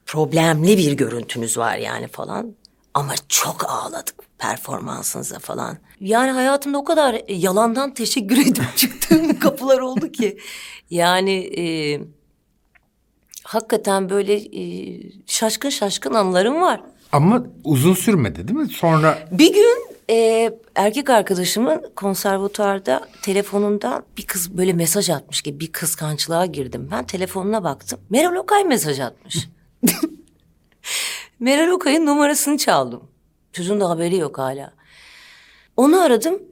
problemli 0.06 0.77
bir 0.77 0.94
görüntünüz 0.94 1.58
var 1.58 1.77
yani 1.77 2.08
falan. 2.08 2.56
Ama 2.94 3.13
çok 3.30 3.70
ağladık 3.70 4.15
performansınıza 4.38 5.39
falan. 5.39 5.77
Yani 6.01 6.32
hayatımda 6.32 6.77
o 6.77 6.84
kadar 6.84 7.22
yalandan 7.27 7.94
teşekkür 7.94 8.38
edip 8.48 8.77
çıktığım 8.77 9.39
kapılar 9.39 9.80
oldu 9.80 10.12
ki. 10.12 10.38
Yani 10.89 11.34
e, 11.58 11.63
hakikaten 13.44 14.10
böyle 14.10 14.34
e, 14.34 14.63
şaşkın 15.25 15.70
şaşkın 15.70 16.13
anılarım 16.13 16.62
var. 16.62 16.82
Ama 17.12 17.46
uzun 17.63 17.94
sürmedi 17.94 18.48
değil 18.48 18.60
mi? 18.60 18.70
Sonra 18.70 19.27
Bir 19.32 19.54
gün 19.54 19.95
e, 20.10 20.52
erkek 20.76 21.10
arkadaşımın 21.10 21.92
konservatuarda 21.96 23.08
telefonundan 23.22 24.06
bir 24.18 24.28
kız 24.28 24.58
böyle 24.58 24.74
mesaj 24.74 25.10
atmış 25.10 25.42
gibi 25.42 25.60
bir 25.60 25.72
kıskançlığa 25.72 26.46
girdim. 26.46 26.90
Ben 26.92 27.06
telefonuna 27.06 27.64
baktım. 27.64 28.00
Meral 28.10 28.36
Okay 28.36 28.64
mesaj 28.64 29.00
atmış. 29.00 29.50
Meral 31.40 31.72
Okay'ın 31.72 32.06
numarasını 32.06 32.58
çaldım. 32.58 33.04
Çocuğun 33.54 33.80
da 33.80 33.90
haberi 33.90 34.18
yok 34.18 34.38
hala. 34.38 34.74
Onu 35.78 36.02
aradım. 36.02 36.44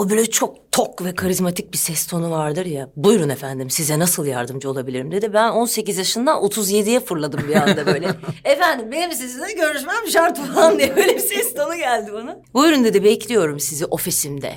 O 0.00 0.10
böyle 0.10 0.30
çok 0.30 0.72
tok 0.72 1.04
ve 1.04 1.14
karizmatik 1.14 1.72
bir 1.72 1.78
ses 1.78 2.06
tonu 2.06 2.30
vardır 2.30 2.66
ya. 2.66 2.90
Buyurun 2.96 3.28
efendim 3.28 3.70
size 3.70 3.98
nasıl 3.98 4.26
yardımcı 4.26 4.70
olabilirim 4.70 5.12
dedi. 5.12 5.32
Ben 5.32 5.50
18 5.50 5.98
yaşından 5.98 6.42
37'ye 6.42 7.00
fırladım 7.00 7.40
bir 7.48 7.54
anda 7.56 7.86
böyle. 7.86 8.06
efendim 8.44 8.92
benim 8.92 9.12
sizinle 9.12 9.52
görüşmem 9.52 10.06
şart 10.12 10.38
falan 10.38 10.78
diye 10.78 10.96
böyle 10.96 11.14
bir 11.14 11.20
ses 11.20 11.54
tonu 11.54 11.76
geldi 11.76 12.12
bana. 12.12 12.38
Buyurun 12.54 12.84
dedi 12.84 13.04
bekliyorum 13.04 13.60
sizi 13.60 13.86
ofisimde. 13.86 14.52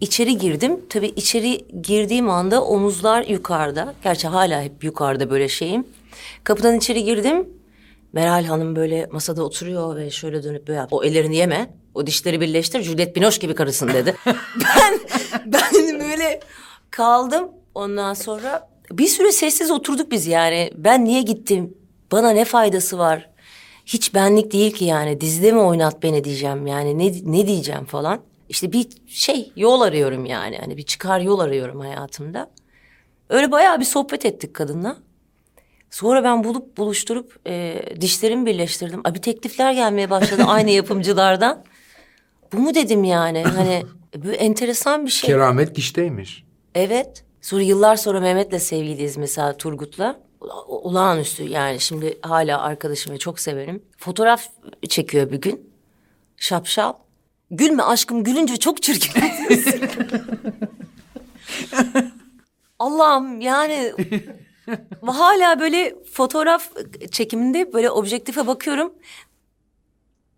İçeri 0.00 0.38
girdim. 0.38 0.80
Tabii 0.88 1.08
içeri 1.16 1.68
girdiğim 1.82 2.30
anda 2.30 2.64
omuzlar 2.64 3.22
yukarıda. 3.22 3.94
Gerçi 4.04 4.28
hala 4.28 4.62
hep 4.62 4.84
yukarıda 4.84 5.30
böyle 5.30 5.48
şeyim. 5.48 5.86
Kapıdan 6.44 6.76
içeri 6.76 7.04
girdim. 7.04 7.48
Meral 8.12 8.44
Hanım 8.44 8.76
böyle 8.76 9.06
masada 9.12 9.42
oturuyor 9.44 9.96
ve 9.96 10.10
şöyle 10.10 10.42
dönüp 10.42 10.68
böyle. 10.68 10.86
O 10.90 11.04
ellerini 11.04 11.36
yeme. 11.36 11.70
O 11.98 12.06
dişleri 12.06 12.40
birleştir. 12.40 12.82
Juliette 12.82 13.14
Binoche 13.14 13.38
gibi 13.38 13.54
karısın 13.54 13.88
dedi. 13.88 14.16
ben 14.26 15.00
ben 15.46 16.00
böyle 16.00 16.40
kaldım. 16.90 17.48
Ondan 17.74 18.14
sonra 18.14 18.68
bir 18.90 19.06
süre 19.06 19.32
sessiz 19.32 19.70
oturduk 19.70 20.10
biz 20.10 20.26
yani. 20.26 20.70
Ben 20.76 21.04
niye 21.04 21.22
gittim? 21.22 21.74
Bana 22.12 22.30
ne 22.30 22.44
faydası 22.44 22.98
var? 22.98 23.30
Hiç 23.86 24.14
benlik 24.14 24.52
değil 24.52 24.72
ki 24.72 24.84
yani. 24.84 25.20
Dizide 25.20 25.52
mi 25.52 25.58
oynat 25.58 26.02
beni 26.02 26.24
diyeceğim 26.24 26.66
yani. 26.66 26.98
Ne, 26.98 27.12
ne 27.24 27.46
diyeceğim 27.46 27.84
falan. 27.84 28.20
İşte 28.48 28.72
bir 28.72 28.86
şey 29.06 29.52
yol 29.56 29.80
arıyorum 29.80 30.26
yani. 30.26 30.58
Hani 30.58 30.76
bir 30.76 30.82
çıkar 30.82 31.20
yol 31.20 31.38
arıyorum 31.38 31.80
hayatımda. 31.80 32.50
Öyle 33.28 33.52
bayağı 33.52 33.80
bir 33.80 33.84
sohbet 33.84 34.24
ettik 34.24 34.54
kadınla. 34.54 34.96
Sonra 35.90 36.24
ben 36.24 36.44
bulup 36.44 36.76
buluşturup 36.76 37.38
e, 37.46 37.82
dişlerimi 38.00 38.46
birleştirdim. 38.46 39.00
Abi 39.04 39.20
teklifler 39.20 39.72
gelmeye 39.72 40.10
başladı 40.10 40.42
aynı 40.46 40.70
yapımcılardan. 40.80 41.64
Bu 42.52 42.58
mu 42.58 42.74
dedim 42.74 43.04
yani 43.04 43.42
hani 43.56 43.82
böyle 44.24 44.36
enteresan 44.36 45.06
bir 45.06 45.10
şey. 45.10 45.30
keramet 45.30 45.74
dişteymiş. 45.74 46.44
Evet. 46.74 47.24
Sonra 47.42 47.62
yıllar 47.62 47.96
sonra 47.96 48.20
Mehmet'le 48.20 48.60
sevgiliyiz 48.62 49.16
mesela 49.16 49.56
Turgut'la. 49.56 50.20
Olağanüstü 50.68 51.42
yani 51.42 51.80
şimdi 51.80 52.18
hala 52.22 52.62
arkadaşım 52.62 53.12
ve 53.14 53.18
çok 53.18 53.40
severim. 53.40 53.82
Fotoğraf 53.98 54.48
çekiyor 54.88 55.32
bir 55.32 55.40
gün. 55.40 55.70
Şapşal. 56.36 56.92
Gülme 57.50 57.82
aşkım 57.82 58.24
gülünce 58.24 58.56
çok 58.56 58.82
çirkin. 58.82 59.22
Allah'ım 62.78 63.40
yani 63.40 63.92
hala 65.06 65.60
böyle 65.60 65.94
fotoğraf 66.12 66.70
çekiminde 67.10 67.72
böyle 67.72 67.90
objektife 67.90 68.46
bakıyorum. 68.46 68.92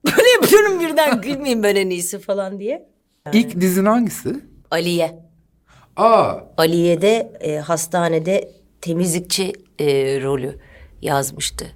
Böyle 0.06 0.30
yapıyorum 0.30 0.80
birden 0.80 1.20
gülmeyeyim 1.20 1.62
ben 1.62 1.76
en 1.76 1.90
iyisi 1.90 2.18
falan 2.18 2.58
diye. 2.58 2.88
İlk 3.32 3.60
dizin 3.60 3.84
hangisi? 3.84 4.40
Aliye. 4.70 5.18
Aa 5.96 6.34
Aliye'de 6.56 7.32
e, 7.40 7.56
hastanede 7.56 8.52
temizlikçi 8.80 9.52
e, 9.78 9.86
rolü 10.22 10.58
yazmıştı 11.02 11.66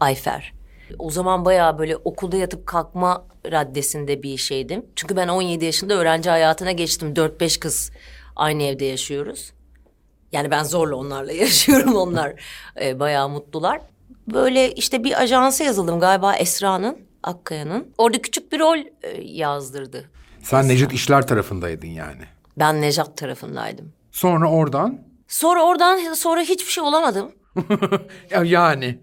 Ayfer. 0.00 0.52
O 0.98 1.10
zaman 1.10 1.44
bayağı 1.44 1.78
böyle 1.78 1.96
okulda 1.96 2.36
yatıp 2.36 2.66
kalkma 2.66 3.26
raddesinde 3.50 4.22
bir 4.22 4.36
şeydim. 4.36 4.86
Çünkü 4.96 5.16
ben 5.16 5.28
17 5.28 5.64
yaşında 5.64 5.94
öğrenci 5.94 6.30
hayatına 6.30 6.72
geçtim. 6.72 7.14
4-5 7.14 7.60
kız 7.60 7.90
aynı 8.36 8.62
evde 8.62 8.84
yaşıyoruz. 8.84 9.52
Yani 10.32 10.50
ben 10.50 10.62
zorla 10.62 10.96
onlarla 10.96 11.32
yaşıyorum. 11.44 11.96
Onlar 11.96 12.32
e, 12.80 13.00
bayağı 13.00 13.28
mutlular. 13.28 13.80
Böyle 14.32 14.72
işte 14.72 15.04
bir 15.04 15.22
ajansa 15.22 15.64
yazıldım 15.64 16.00
galiba 16.00 16.34
Esra'nın, 16.36 16.98
Akkaya'nın. 17.22 17.94
Orada 17.98 18.22
küçük 18.22 18.52
bir 18.52 18.60
rol 18.60 18.78
e, 19.02 19.20
yazdırdı. 19.22 20.10
Sen 20.42 20.68
Necdet 20.68 20.92
İşler 20.92 21.26
tarafındaydın 21.26 21.86
yani. 21.88 22.22
Ben 22.58 22.80
Nejat 22.80 23.16
tarafındaydım. 23.16 23.92
Sonra 24.10 24.50
oradan 24.50 25.00
Sonra 25.28 25.62
oradan 25.62 26.12
sonra 26.14 26.40
hiçbir 26.40 26.72
şey 26.72 26.84
olamadım. 26.84 27.32
ya 28.30 28.44
yani 28.44 28.98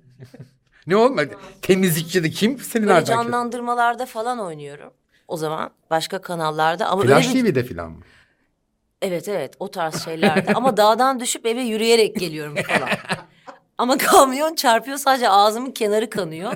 ne 0.87 0.95
olmadı? 0.95 1.29
Temizlikçi 1.61 2.23
de 2.23 2.29
kim 2.29 2.59
seni 2.59 2.87
nereden? 2.87 3.03
canlandırmalarda 3.03 4.05
falan 4.05 4.39
oynuyorum. 4.39 4.93
O 5.27 5.37
zaman 5.37 5.69
başka 5.89 6.21
kanallarda 6.21 6.87
ama 6.87 7.03
Flash 7.03 7.27
öyle 7.27 7.45
bir... 7.45 7.53
TV'de 7.53 7.63
falan 7.63 7.91
mı? 7.91 8.03
Evet 9.01 9.27
evet 9.27 9.53
o 9.59 9.71
tarz 9.71 10.03
şeylerde 10.05 10.53
ama 10.53 10.77
dağdan 10.77 11.19
düşüp 11.19 11.45
eve 11.45 11.61
yürüyerek 11.61 12.15
geliyorum 12.15 12.55
falan. 12.55 12.89
ama 13.77 13.97
kamyon 13.97 14.55
çarpıyor 14.55 14.97
sadece 14.97 15.29
ağzımın 15.29 15.71
kenarı 15.71 16.09
kanıyor. 16.09 16.53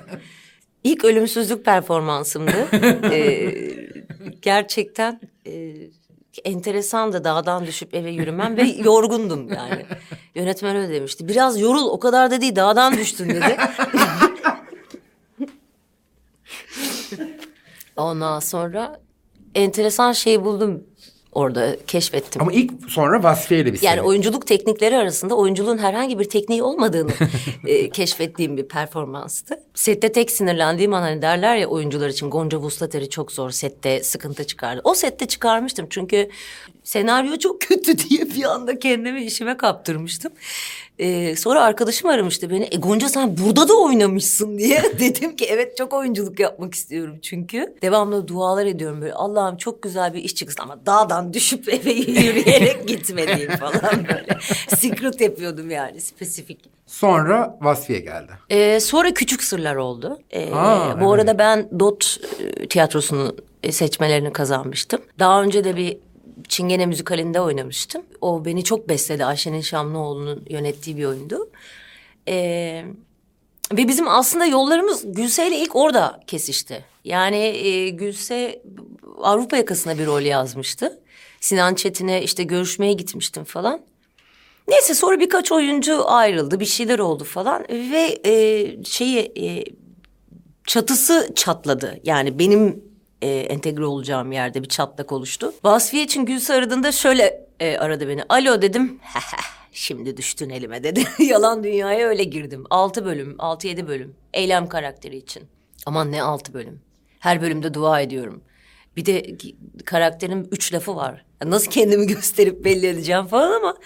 İlk 0.84 1.06
ölümsüzlük 1.06 1.66
performansımdı. 1.66 2.68
Ee, 3.12 3.54
gerçekten 4.42 5.20
e, 5.48 5.74
enteresan 6.44 7.14
da 7.14 7.24
dağdan 7.24 7.66
düşüp 7.68 7.96
eve 7.96 8.12
yürümem 8.12 8.58
ve 8.58 8.64
yorgundum 8.64 9.54
yani. 9.54 9.86
Yönetmen 10.36 10.76
öyle 10.76 10.94
demişti. 10.94 11.28
Biraz 11.28 11.60
yorul 11.60 11.86
o 11.86 12.00
kadar 12.00 12.32
da 12.32 12.42
değil 12.42 12.56
dağdan 12.56 12.98
düştün 12.98 13.30
dedi. 13.30 13.58
Ondan 17.98 18.40
sonra 18.40 19.00
enteresan 19.56 20.12
şey 20.12 20.44
buldum 20.44 20.84
orada 21.32 21.78
keşfettim. 21.88 22.42
Ama 22.42 22.52
ilk 22.52 22.72
sonra 22.88 23.24
Vasfiye 23.24 23.62
ile 23.62 23.74
bir 23.74 23.82
Yani 23.82 24.02
oyunculuk 24.02 24.48
teknikleri 24.48 24.98
arasında 24.98 25.36
oyunculuğun 25.36 25.78
herhangi 25.78 26.20
bir 26.20 26.30
tekniği 26.30 26.64
olmadığını 26.64 27.12
e, 27.68 27.90
keşfettiğim 27.90 28.58
bir 28.58 28.68
performanstı. 28.68 29.60
Sette 29.74 30.12
tek 30.12 30.32
sinirlendiğim 30.32 30.94
an 30.94 31.02
hani 31.02 31.22
derler 31.22 31.56
ya 31.56 31.68
oyuncular 31.68 32.10
için 32.10 32.30
Gonca 32.30 32.58
Vuslater'i 32.58 33.10
çok 33.10 33.32
zor 33.32 33.50
sette 33.50 34.04
sıkıntı 34.04 34.48
çıkardı. 34.48 34.82
O 34.84 34.94
sette 34.94 35.26
çıkarmıştım 35.26 35.88
çünkü 35.90 36.30
senaryo 36.84 37.38
çok 37.38 37.62
kötü 37.62 37.98
diye 38.10 38.30
bir 38.30 38.44
anda 38.44 38.80
kendimi 38.80 39.24
işime 39.24 39.58
kaptırmıştım. 39.58 40.32
E, 41.00 41.36
sonra 41.36 41.62
arkadaşım 41.62 42.10
aramıştı 42.10 42.50
beni. 42.50 42.68
E 42.72 42.78
Gonca 42.78 43.10
sen 43.10 43.38
burada 43.38 43.68
da 43.68 43.74
oynamışsın 43.74 44.58
diye. 44.58 44.84
Dedim 45.00 45.36
ki 45.36 45.46
evet 45.46 45.78
çok 45.78 45.94
oyunculuk 45.94 46.40
yapmak 46.40 46.74
istiyorum 46.74 47.18
çünkü. 47.22 47.76
Devamlı 47.82 48.28
dualar 48.28 48.66
ediyorum 48.66 49.02
böyle. 49.02 49.14
Allah'ım 49.14 49.58
çok 49.58 49.84
güzel 49.84 50.14
bir 50.14 50.24
iş 50.24 50.36
çıksın 50.36 50.64
ama 50.64 50.86
dağdan 50.86 51.34
düşüp 51.34 51.70
eve 51.74 51.92
yürüyerek 51.92 52.88
gitmediğim 52.88 53.52
falan 53.52 54.08
böyle. 54.10 54.38
Secret 54.68 55.22
yapıyordum 55.22 55.72
yani 55.72 56.02
spesifik. 56.02 56.60
Sonra 56.88 57.58
Vasfiye 57.62 58.00
geldi. 58.00 58.32
Ee, 58.50 58.80
sonra 58.80 59.14
Küçük 59.14 59.44
Sırlar 59.44 59.76
oldu. 59.76 60.20
Ee, 60.32 60.52
Aa, 60.54 61.02
bu 61.02 61.16
evet. 61.16 61.20
arada 61.20 61.40
ben 61.40 61.80
DOT 61.80 62.20
e, 62.40 62.68
tiyatrosunun 62.68 63.38
e, 63.64 63.72
seçmelerini 63.72 64.34
kazanmıştım. 64.34 65.02
Daha 65.20 65.44
önce 65.44 65.64
de 65.64 65.76
bir 65.76 65.98
Çingene 66.52 66.86
müzikalinde 66.86 67.42
oynamıştım. 67.42 68.02
O 68.22 68.46
beni 68.46 68.64
çok 68.64 68.90
besledi. 68.90 69.26
Ayşe'nin 69.26 69.62
Şamlıoğlu'nun 69.62 70.46
yönettiği 70.50 70.98
bir 70.98 71.06
oyundu. 71.06 71.50
Ee, 72.28 72.86
ve 73.72 73.88
bizim 73.88 74.08
aslında 74.08 74.46
yollarımız 74.46 75.04
Gülse 75.06 75.48
ile 75.48 75.58
ilk 75.58 75.76
orada 75.76 76.20
kesişti. 76.28 76.86
Yani 77.04 77.38
e, 77.38 77.90
Gülse 77.90 78.62
Avrupa 79.22 79.58
yakasına 79.58 79.98
bir 79.98 80.06
rol 80.06 80.22
yazmıştı. 80.22 81.00
Sinan 81.40 81.76
Çetin'e 81.76 82.24
işte 82.24 82.44
görüşmeye 82.44 82.94
gitmiştim 82.94 83.44
falan. 83.44 83.82
Neyse 84.68 84.94
sonra 84.94 85.20
birkaç 85.20 85.52
oyuncu 85.52 86.10
ayrıldı, 86.10 86.60
bir 86.60 86.66
şeyler 86.66 87.00
oldu 87.00 87.24
falan 87.24 87.66
ve 87.70 88.20
e, 88.26 88.84
şeyi 88.84 89.32
e, 89.38 89.64
çatısı 90.68 91.32
çatladı. 91.36 92.00
Yani 92.04 92.40
benim 92.40 92.91
e, 93.22 93.30
entegre 93.30 93.86
olacağım 93.86 94.32
yerde 94.32 94.64
bir 94.64 94.68
çatlak 94.70 95.12
oluştu. 95.12 95.54
Vasfiye 95.64 96.04
için 96.04 96.26
Gülse 96.26 96.54
aradığında 96.54 96.92
şöyle 96.92 97.48
e, 97.60 97.78
aradı 97.78 98.08
beni. 98.08 98.24
Alo 98.30 98.62
dedim. 98.62 99.00
Şimdi 99.72 100.18
düştün 100.18 100.50
elime 100.50 100.84
dedi. 100.84 101.04
Yalan 101.20 101.64
dünyaya 101.64 102.08
öyle 102.08 102.24
girdim. 102.24 102.64
Altı 102.70 103.06
bölüm, 103.06 103.36
altı 103.40 103.68
yedi 103.68 103.88
bölüm. 103.88 104.16
Eylem 104.34 104.70
karakteri 104.70 105.18
için. 105.18 105.44
Aman 105.86 106.12
ne 106.12 106.24
altı 106.24 106.54
bölüm. 106.54 106.82
Her 107.20 107.42
bölümde 107.42 107.74
dua 107.74 108.02
ediyorum. 108.02 108.42
Bir 108.98 109.06
de 109.06 109.38
karakterin 109.86 110.48
üç 110.52 110.74
lafı 110.74 110.96
var. 110.96 111.26
Nasıl 111.46 111.72
kendimi 111.72 112.08
gösterip 112.14 112.66
belli 112.66 112.88
edeceğim 112.88 113.26
falan 113.26 113.52
ama... 113.52 113.78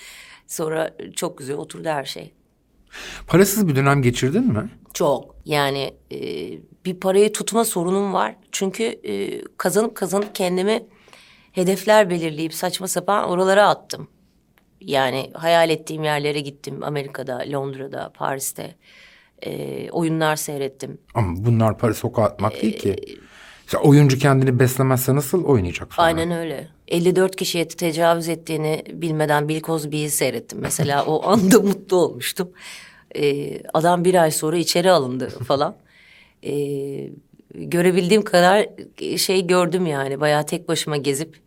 Sonra 0.47 0.93
çok 1.15 1.37
güzel 1.37 1.55
oturdu 1.55 1.89
her 1.89 2.05
şey. 2.05 2.33
Parasız 3.27 3.67
bir 3.67 3.75
dönem 3.75 4.01
geçirdin 4.01 4.47
mi? 4.47 4.69
Çok. 4.93 5.34
Yani 5.45 5.93
e, 6.11 6.17
bir 6.85 6.99
parayı 6.99 7.33
tutma 7.33 7.65
sorunum 7.65 8.13
var. 8.13 8.35
Çünkü 8.51 8.83
e, 8.83 9.41
kazanıp 9.57 9.95
kazanıp 9.95 10.35
kendimi 10.35 10.83
hedefler 11.51 12.09
belirleyip 12.09 12.53
saçma 12.53 12.87
sapan 12.87 13.29
oralara 13.29 13.69
attım. 13.69 14.07
Yani 14.81 15.31
hayal 15.33 15.69
ettiğim 15.69 16.03
yerlere 16.03 16.39
gittim. 16.39 16.83
Amerika'da, 16.83 17.43
Londra'da, 17.51 18.11
Paris'te. 18.13 18.75
E, 19.41 19.89
oyunlar 19.91 20.35
seyrettim. 20.35 20.97
Ama 21.13 21.33
bunlar 21.37 21.77
para 21.77 21.93
sokağa 21.93 22.23
atmak 22.23 22.61
değil 22.61 22.79
ki. 22.79 22.95
İşte 23.65 23.77
oyuncu 23.77 24.19
kendini 24.19 24.59
beslemezse 24.59 25.15
nasıl 25.15 25.45
oynayacak 25.45 25.93
sonra? 25.93 26.07
Aynen 26.07 26.31
öyle. 26.31 26.67
54 26.87 27.35
kişiye 27.35 27.67
tecavüz 27.67 28.29
ettiğini 28.29 28.83
bilmeden 28.93 29.49
Bill 29.49 29.61
Cosby'yi 29.61 30.09
seyrettim. 30.09 30.59
Mesela 30.61 31.05
o 31.05 31.27
anda 31.29 31.59
mutlu 31.63 31.97
olmuştum. 31.97 32.51
Ee, 33.15 33.61
adam 33.73 34.05
bir 34.05 34.15
ay 34.15 34.31
sonra 34.31 34.57
içeri 34.57 34.91
alındı 34.91 35.29
falan. 35.47 35.75
Ee, 36.45 37.09
görebildiğim 37.53 38.23
kadar 38.23 38.67
şey 39.17 39.47
gördüm 39.47 39.85
yani. 39.85 40.19
Bayağı 40.19 40.45
tek 40.45 40.67
başıma 40.67 40.97
gezip 40.97 41.39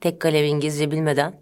tek 0.00 0.20
kalem 0.20 0.44
İngilizce 0.44 0.90
bilmeden. 0.90 1.34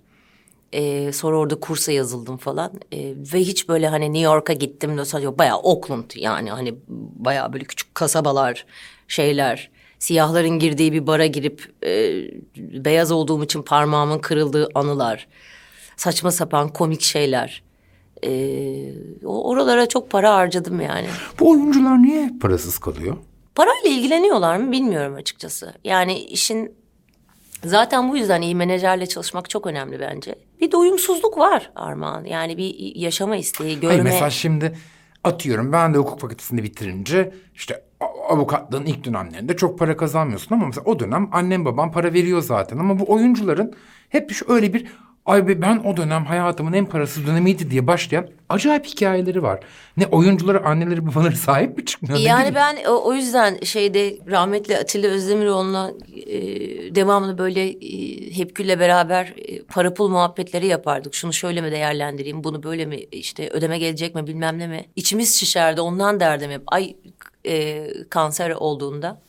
Ee, 0.73 1.13
sonra 1.13 1.37
orada 1.39 1.61
kursa 1.61 1.93
yazıldım 1.93 2.37
falan. 2.37 2.73
Ee, 2.93 3.15
ve 3.35 3.41
hiç 3.41 3.69
böyle 3.69 3.89
hani 3.89 4.05
New 4.05 4.21
York'a 4.25 4.53
gittim. 4.53 4.97
Los 4.99 5.15
Angeles, 5.15 5.39
bayağı 5.39 5.59
Oakland 5.59 6.11
yani 6.17 6.51
hani 6.51 6.75
bayağı 7.17 7.53
böyle 7.53 7.65
küçük 7.65 7.95
kasabalar, 7.95 8.67
şeyler. 9.09 9.71
Siyahların 9.99 10.59
girdiği 10.59 10.93
bir 10.93 11.07
bara 11.07 11.27
girip 11.27 11.73
e, 11.85 12.23
beyaz 12.57 13.13
olduğum 13.13 13.45
için 13.45 13.63
parmağımın 13.63 14.19
kırıldığı 14.19 14.69
anılar. 14.75 15.29
Saçma 15.97 16.31
sapan 16.31 16.69
komik 16.73 17.03
şeyler. 17.03 17.63
Ee, 18.25 18.93
oralara 19.25 19.89
çok 19.89 20.11
para 20.11 20.35
harcadım 20.35 20.81
yani. 20.81 21.07
Bu 21.41 21.51
oyuncular 21.51 22.03
niye 22.03 22.31
parasız 22.41 22.79
kalıyor? 22.79 23.17
Parayla 23.55 23.91
ilgileniyorlar 23.91 24.57
mı 24.57 24.73
bilmiyorum 24.73 25.15
açıkçası. 25.15 25.73
Yani 25.85 26.19
işin 26.19 26.73
zaten 27.65 28.11
bu 28.11 28.17
yüzden 28.17 28.43
iyi 28.43 28.55
menajerle 28.55 29.07
çalışmak 29.07 29.51
çok 29.51 29.67
önemli 29.67 30.01
bence. 30.01 30.35
Bir 30.61 30.73
doyumsuzluk 30.73 31.39
var 31.39 31.71
Armağan. 31.75 32.25
Yani 32.25 32.57
bir 32.57 32.95
yaşama 32.97 33.37
isteği, 33.37 33.75
görme. 33.81 33.89
Hayır 33.89 34.03
mesela 34.03 34.31
şimdi 34.31 34.79
atıyorum 35.25 35.73
ben 35.73 35.95
de 35.95 35.99
hukuk 35.99 36.21
fakültesini 36.21 36.63
bitirince 36.63 37.35
işte 37.55 37.83
avukatlığın 38.29 38.85
ilk 38.87 39.05
dönemlerinde 39.05 39.57
çok 39.57 39.79
para 39.79 39.97
kazanmıyorsun 39.97 40.55
ama 40.55 40.67
mesela 40.67 40.85
o 40.85 40.99
dönem 40.99 41.29
annem 41.33 41.65
babam 41.65 41.93
para 41.93 42.13
veriyor 42.13 42.43
zaten 42.43 42.79
ama 42.79 42.99
bu 42.99 43.13
oyuncuların 43.13 43.73
hep 44.09 44.31
şu- 44.33 44.53
öyle 44.53 44.75
bir 44.75 44.87
ay 45.27 45.49
be 45.49 45.62
ben 45.62 45.79
o 45.79 45.97
dönem 45.97 46.25
hayatımın 46.25 46.73
en 46.73 46.87
parasız 46.87 47.27
dönemiydi 47.27 47.71
diye 47.71 47.87
başlayan 47.87 48.29
acayip 48.49 48.87
hikayeleri 48.87 49.43
var. 49.43 49.61
Ne 49.97 50.07
oyuncuları 50.07 50.67
anneleri 50.67 51.07
babaları 51.07 51.37
sahip 51.37 51.77
mi 51.77 51.85
çıkmıyor? 51.85 52.19
Yani 52.19 52.55
ben 52.55 52.77
o, 52.89 53.09
o 53.09 53.12
yüzden 53.12 53.59
şeyde 53.62 54.19
rahmetli 54.31 54.79
Atilla 54.79 55.09
Özdemiroğlu'na 55.09 55.91
e, 56.27 56.39
devamlı 56.95 57.39
böyle 57.39 57.69
e, 57.69 58.31
Hepgül'le 58.37 58.79
beraber 58.81 59.35
e, 59.37 59.62
para 59.62 59.95
pul 59.95 60.09
muhabbetleri 60.09 60.67
yapardık. 60.67 61.15
Şunu 61.15 61.33
şöyle 61.33 61.61
mi 61.61 61.73
değerlendireyim, 61.73 62.45
bunu 62.45 62.62
böyle 62.62 62.87
mi 62.87 62.97
işte 62.97 63.49
ödeme 63.51 63.79
gelecek 63.79 64.15
mi 64.15 64.27
bilmem 64.27 64.59
ne 64.59 64.67
mi. 64.67 64.85
İçimiz 64.97 65.41
şişerdi 65.41 65.81
ondan 65.81 66.21
derdim 66.21 66.51
hep. 66.51 66.62
Ay 66.67 66.97
e, 67.47 67.87
kanser 68.11 68.51
olduğunda 68.51 69.21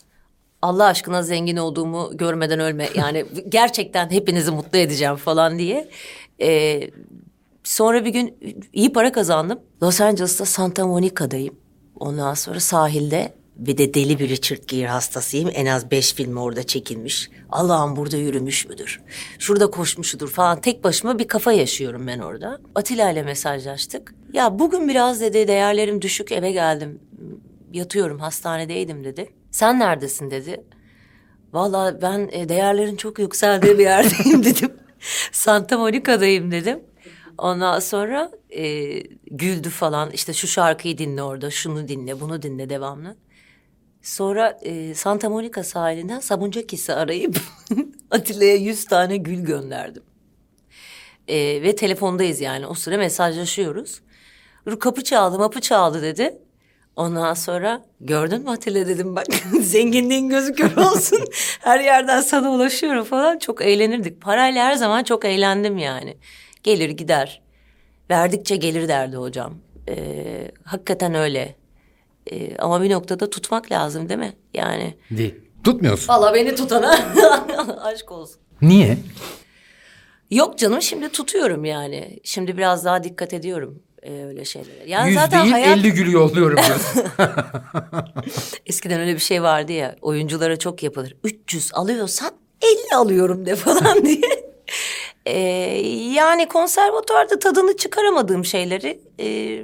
Allah 0.62 0.86
aşkına 0.86 1.24
zengin 1.24 1.58
olduğumu 1.58 2.12
görmeden 2.14 2.60
ölme. 2.60 2.90
Yani 2.96 3.26
gerçekten 3.50 4.12
hepinizi 4.12 4.52
mutlu 4.52 4.78
edeceğim 4.78 5.16
falan 5.16 5.60
diye. 5.60 5.90
E, 6.42 6.82
Sonra 7.64 8.06
bir 8.06 8.10
gün 8.10 8.38
iyi 8.74 8.94
para 8.94 9.12
kazandım. 9.12 9.60
Los 9.84 10.02
Angeles'ta 10.02 10.46
Santa 10.46 10.88
Monica'dayım. 10.88 11.56
Ondan 12.00 12.34
sonra 12.34 12.60
sahilde 12.60 13.34
Bir 13.56 13.78
de 13.78 13.94
deli 13.94 14.20
bir 14.20 14.30
Richard 14.30 14.64
Gere 14.68 14.88
hastasıyım. 14.88 15.50
En 15.54 15.66
az 15.66 15.92
beş 15.92 16.14
film 16.14 16.38
orada 16.38 16.64
çekilmiş. 16.64 17.30
Allah'ım 17.50 17.96
burada 17.96 18.18
yürümüş 18.18 18.68
müdür? 18.68 19.02
Şurada 19.40 19.72
koşmuşudur 19.72 20.30
falan. 20.30 20.62
Tek 20.62 20.84
başıma 20.84 21.20
bir 21.20 21.28
kafa 21.28 21.52
yaşıyorum 21.52 22.08
ben 22.08 22.20
orada. 22.20 22.60
Atilla 22.76 23.12
ile 23.12 23.24
mesajlaştık. 23.24 24.16
Ya 24.34 24.60
bugün 24.60 24.88
biraz 24.90 25.22
dedi 25.22 25.48
değerlerim 25.48 26.02
düşük 26.02 26.32
eve 26.32 26.52
geldim. 26.52 27.00
Yatıyorum 27.74 28.20
hastanedeydim 28.20 29.04
dedi. 29.04 29.30
Sen 29.58 29.80
neredesin 29.80 30.32
dedi. 30.32 30.64
Vallahi 31.54 32.02
ben 32.02 32.30
e, 32.32 32.50
değerlerin 32.50 32.96
çok 32.96 33.20
yükseldiği 33.20 33.78
bir 33.78 33.84
yerdeyim 33.84 34.44
dedim. 34.46 34.74
Santa 35.32 35.78
Monica'dayım 35.78 36.52
dedim. 36.52 36.80
Ondan 37.38 37.80
sonra 37.80 38.32
e, 38.50 39.00
güldü 39.32 39.70
falan. 39.70 40.12
İşte 40.12 40.34
şu 40.34 40.48
şarkıyı 40.48 40.98
dinle 40.98 41.24
orada, 41.24 41.52
şunu 41.52 41.88
dinle, 41.88 42.20
bunu 42.20 42.42
dinle 42.42 42.70
devamlı. 42.70 43.16
Sonra 44.02 44.60
e, 44.62 44.94
Santa 44.94 45.30
Monica 45.30 45.64
sahilinden 45.64 46.20
Sabuncakis'i 46.20 46.94
arayıp 46.94 47.38
Atilla'ya 48.12 48.56
yüz 48.56 48.86
tane 48.86 49.18
gül 49.18 49.40
gönderdim. 49.40 50.04
E, 51.28 51.38
ve 51.38 51.76
telefondayız 51.76 52.42
yani 52.42 52.68
o 52.68 52.74
sıra 52.74 52.98
mesajlaşıyoruz. 52.98 54.02
Kapı 54.80 55.04
çaldı, 55.04 55.40
mapı 55.40 55.62
çaldı 55.62 56.02
dedi. 56.02 56.47
Ondan 56.98 57.34
sonra 57.34 57.82
gördün 58.00 58.42
mü 58.44 58.50
Atilla 58.50 58.88
dedim 58.88 59.16
bak 59.16 59.26
zenginliğin 59.62 60.30
gözü 60.30 60.54
kör 60.54 60.78
olsun. 60.78 61.20
her 61.60 61.80
yerden 61.80 62.22
sana 62.22 62.52
ulaşıyorum 62.52 63.04
falan 63.04 63.40
çok 63.40 63.62
eğlenirdik. 63.62 64.22
Parayla 64.22 64.66
her 64.66 64.76
zaman 64.76 65.04
çok 65.04 65.26
eğlendim 65.26 65.78
yani. 65.78 66.18
Gelir 66.64 66.90
gider. 66.90 67.42
Verdikçe 68.10 68.56
gelir 68.56 68.88
derdi 68.88 69.16
hocam. 69.16 69.54
Ee, 69.90 70.52
hakikaten 70.64 71.14
öyle. 71.14 71.56
Ee, 72.32 72.58
ama 72.58 72.82
bir 72.82 72.90
noktada 72.90 73.30
tutmak 73.30 73.72
lazım 73.72 74.10
değil 74.10 74.20
mi? 74.20 74.34
Yani. 74.54 74.98
Değil. 75.12 75.36
Tutmuyorsun. 75.64 76.14
Valla 76.14 76.34
beni 76.34 76.56
tutana 76.56 76.98
aşk 77.84 78.12
olsun. 78.12 78.42
Niye? 78.62 78.98
Yok 80.32 80.58
canım 80.58 80.82
şimdi 80.82 81.10
tutuyorum 81.10 81.66
yani. 81.66 82.20
Şimdi 82.24 82.58
biraz 82.58 82.86
daha 82.86 83.04
dikkat 83.04 83.34
ediyorum 83.34 83.84
e, 84.08 84.26
öyle 84.26 84.46
şeylere. 84.46 84.84
Yani 84.88 85.10
Yüz 85.10 85.20
zaten 85.20 85.42
değil 85.44 85.52
hayat... 85.52 85.78
50 85.78 85.94
gül 85.94 86.12
yolluyorum 86.12 86.58
diyorsun. 86.68 87.04
Eskiden 88.66 89.00
öyle 89.00 89.14
bir 89.14 89.20
şey 89.20 89.44
vardı 89.44 89.72
ya 89.72 89.96
oyunculara 90.02 90.60
çok 90.60 90.84
yapılır. 90.84 91.16
300 91.24 91.72
alıyorsan 91.74 92.32
50 92.62 92.96
alıyorum 92.96 93.46
de 93.46 93.56
falan 93.66 94.06
diye. 94.06 94.48
Ee, 95.26 95.40
yani 96.16 96.48
konservatuvarda 96.48 97.40
tadını 97.40 97.78
çıkaramadığım 97.78 98.46
şeyleri 98.46 99.00
e, 99.20 99.60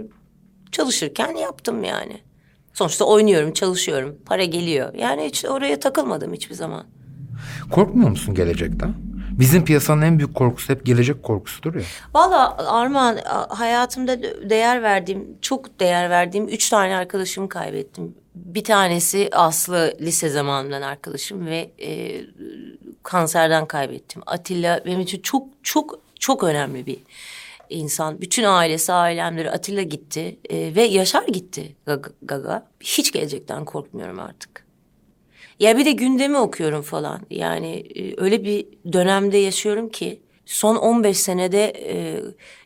çalışırken 0.71 1.35
yaptım 1.35 1.83
yani. 1.83 2.21
Sonuçta 2.73 3.05
oynuyorum, 3.05 3.53
çalışıyorum, 3.53 4.17
para 4.25 4.43
geliyor. 4.43 4.93
Yani 4.93 5.25
hiç 5.25 5.45
oraya 5.45 5.79
takılmadım 5.79 6.33
hiçbir 6.33 6.55
zaman. 6.55 6.85
Korkmuyor 7.71 8.09
musun 8.09 8.35
gelecekten? 8.35 8.93
Bizim 9.39 9.65
piyasanın 9.65 10.01
en 10.01 10.19
büyük 10.19 10.35
korkusu 10.35 10.73
hep 10.73 10.85
gelecek 10.85 11.23
korkusudur 11.23 11.75
ya. 11.75 11.81
Valla 12.13 12.57
Armağan 12.67 13.17
hayatımda 13.49 14.21
değer 14.49 14.83
verdiğim, 14.83 15.27
çok 15.41 15.79
değer 15.79 16.09
verdiğim 16.09 16.47
üç 16.47 16.69
tane 16.69 16.95
arkadaşımı 16.95 17.49
kaybettim. 17.49 18.15
Bir 18.35 18.63
tanesi 18.63 19.29
Aslı 19.31 19.93
lise 20.01 20.29
zamanından 20.29 20.81
arkadaşım 20.81 21.45
ve 21.45 21.71
e, 21.81 22.21
kanserden 23.03 23.65
kaybettim. 23.65 24.21
Atilla 24.25 24.81
benim 24.85 24.99
için 24.99 25.21
çok 25.21 25.47
çok 25.63 25.99
çok 26.19 26.43
önemli 26.43 26.85
bir 26.85 26.97
insan. 27.69 28.21
Bütün 28.21 28.43
ailesi, 28.43 28.93
ailemleri 28.93 29.51
Atilla 29.51 29.81
gitti 29.81 30.37
e, 30.49 30.75
ve 30.75 30.83
Yaşar 30.83 31.27
gitti 31.27 31.75
Gaga. 32.21 32.67
Hiç 32.79 33.11
gelecekten 33.11 33.65
korkmuyorum 33.65 34.19
artık. 34.19 34.62
Ya 35.63 35.77
bir 35.77 35.85
de 35.85 35.91
gündemi 35.91 36.37
okuyorum 36.37 36.81
falan. 36.81 37.21
Yani 37.29 37.75
e, 37.75 38.21
öyle 38.21 38.43
bir 38.43 38.65
dönemde 38.93 39.37
yaşıyorum 39.37 39.89
ki 39.89 40.21
son 40.45 40.75
15 40.75 41.17
senede 41.17 41.63
e, 41.65 42.21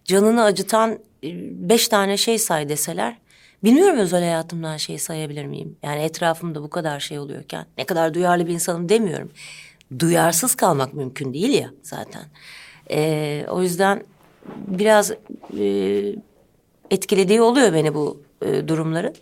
canını 0.05 0.43
acıtan 0.43 0.91
e, 1.23 1.29
beş 1.69 1.88
tane 1.88 2.17
şey 2.17 2.38
say 2.38 2.69
deseler 2.69 3.17
bilmiyorum 3.63 3.97
özel 3.97 4.19
hayatımdan 4.19 4.77
şey 4.77 4.97
sayabilir 4.97 5.45
miyim? 5.45 5.77
Yani 5.83 6.01
etrafımda 6.01 6.63
bu 6.63 6.69
kadar 6.69 6.99
şey 6.99 7.19
oluyorken 7.19 7.65
ne 7.77 7.86
kadar 7.86 8.13
duyarlı 8.13 8.47
bir 8.47 8.53
insanım 8.53 8.89
demiyorum. 8.89 9.31
Duyarsız 9.99 10.55
kalmak 10.55 10.93
mümkün 10.93 11.33
değil 11.33 11.53
ya 11.62 11.69
zaten. 11.83 12.23
E, 12.91 13.45
o 13.49 13.62
yüzden 13.62 14.03
biraz 14.67 15.12
e, 15.60 15.65
etkilediği 16.91 17.41
oluyor 17.41 17.73
beni 17.73 17.93
bu 17.93 18.21
e, 18.45 18.67
durumların. 18.67 19.15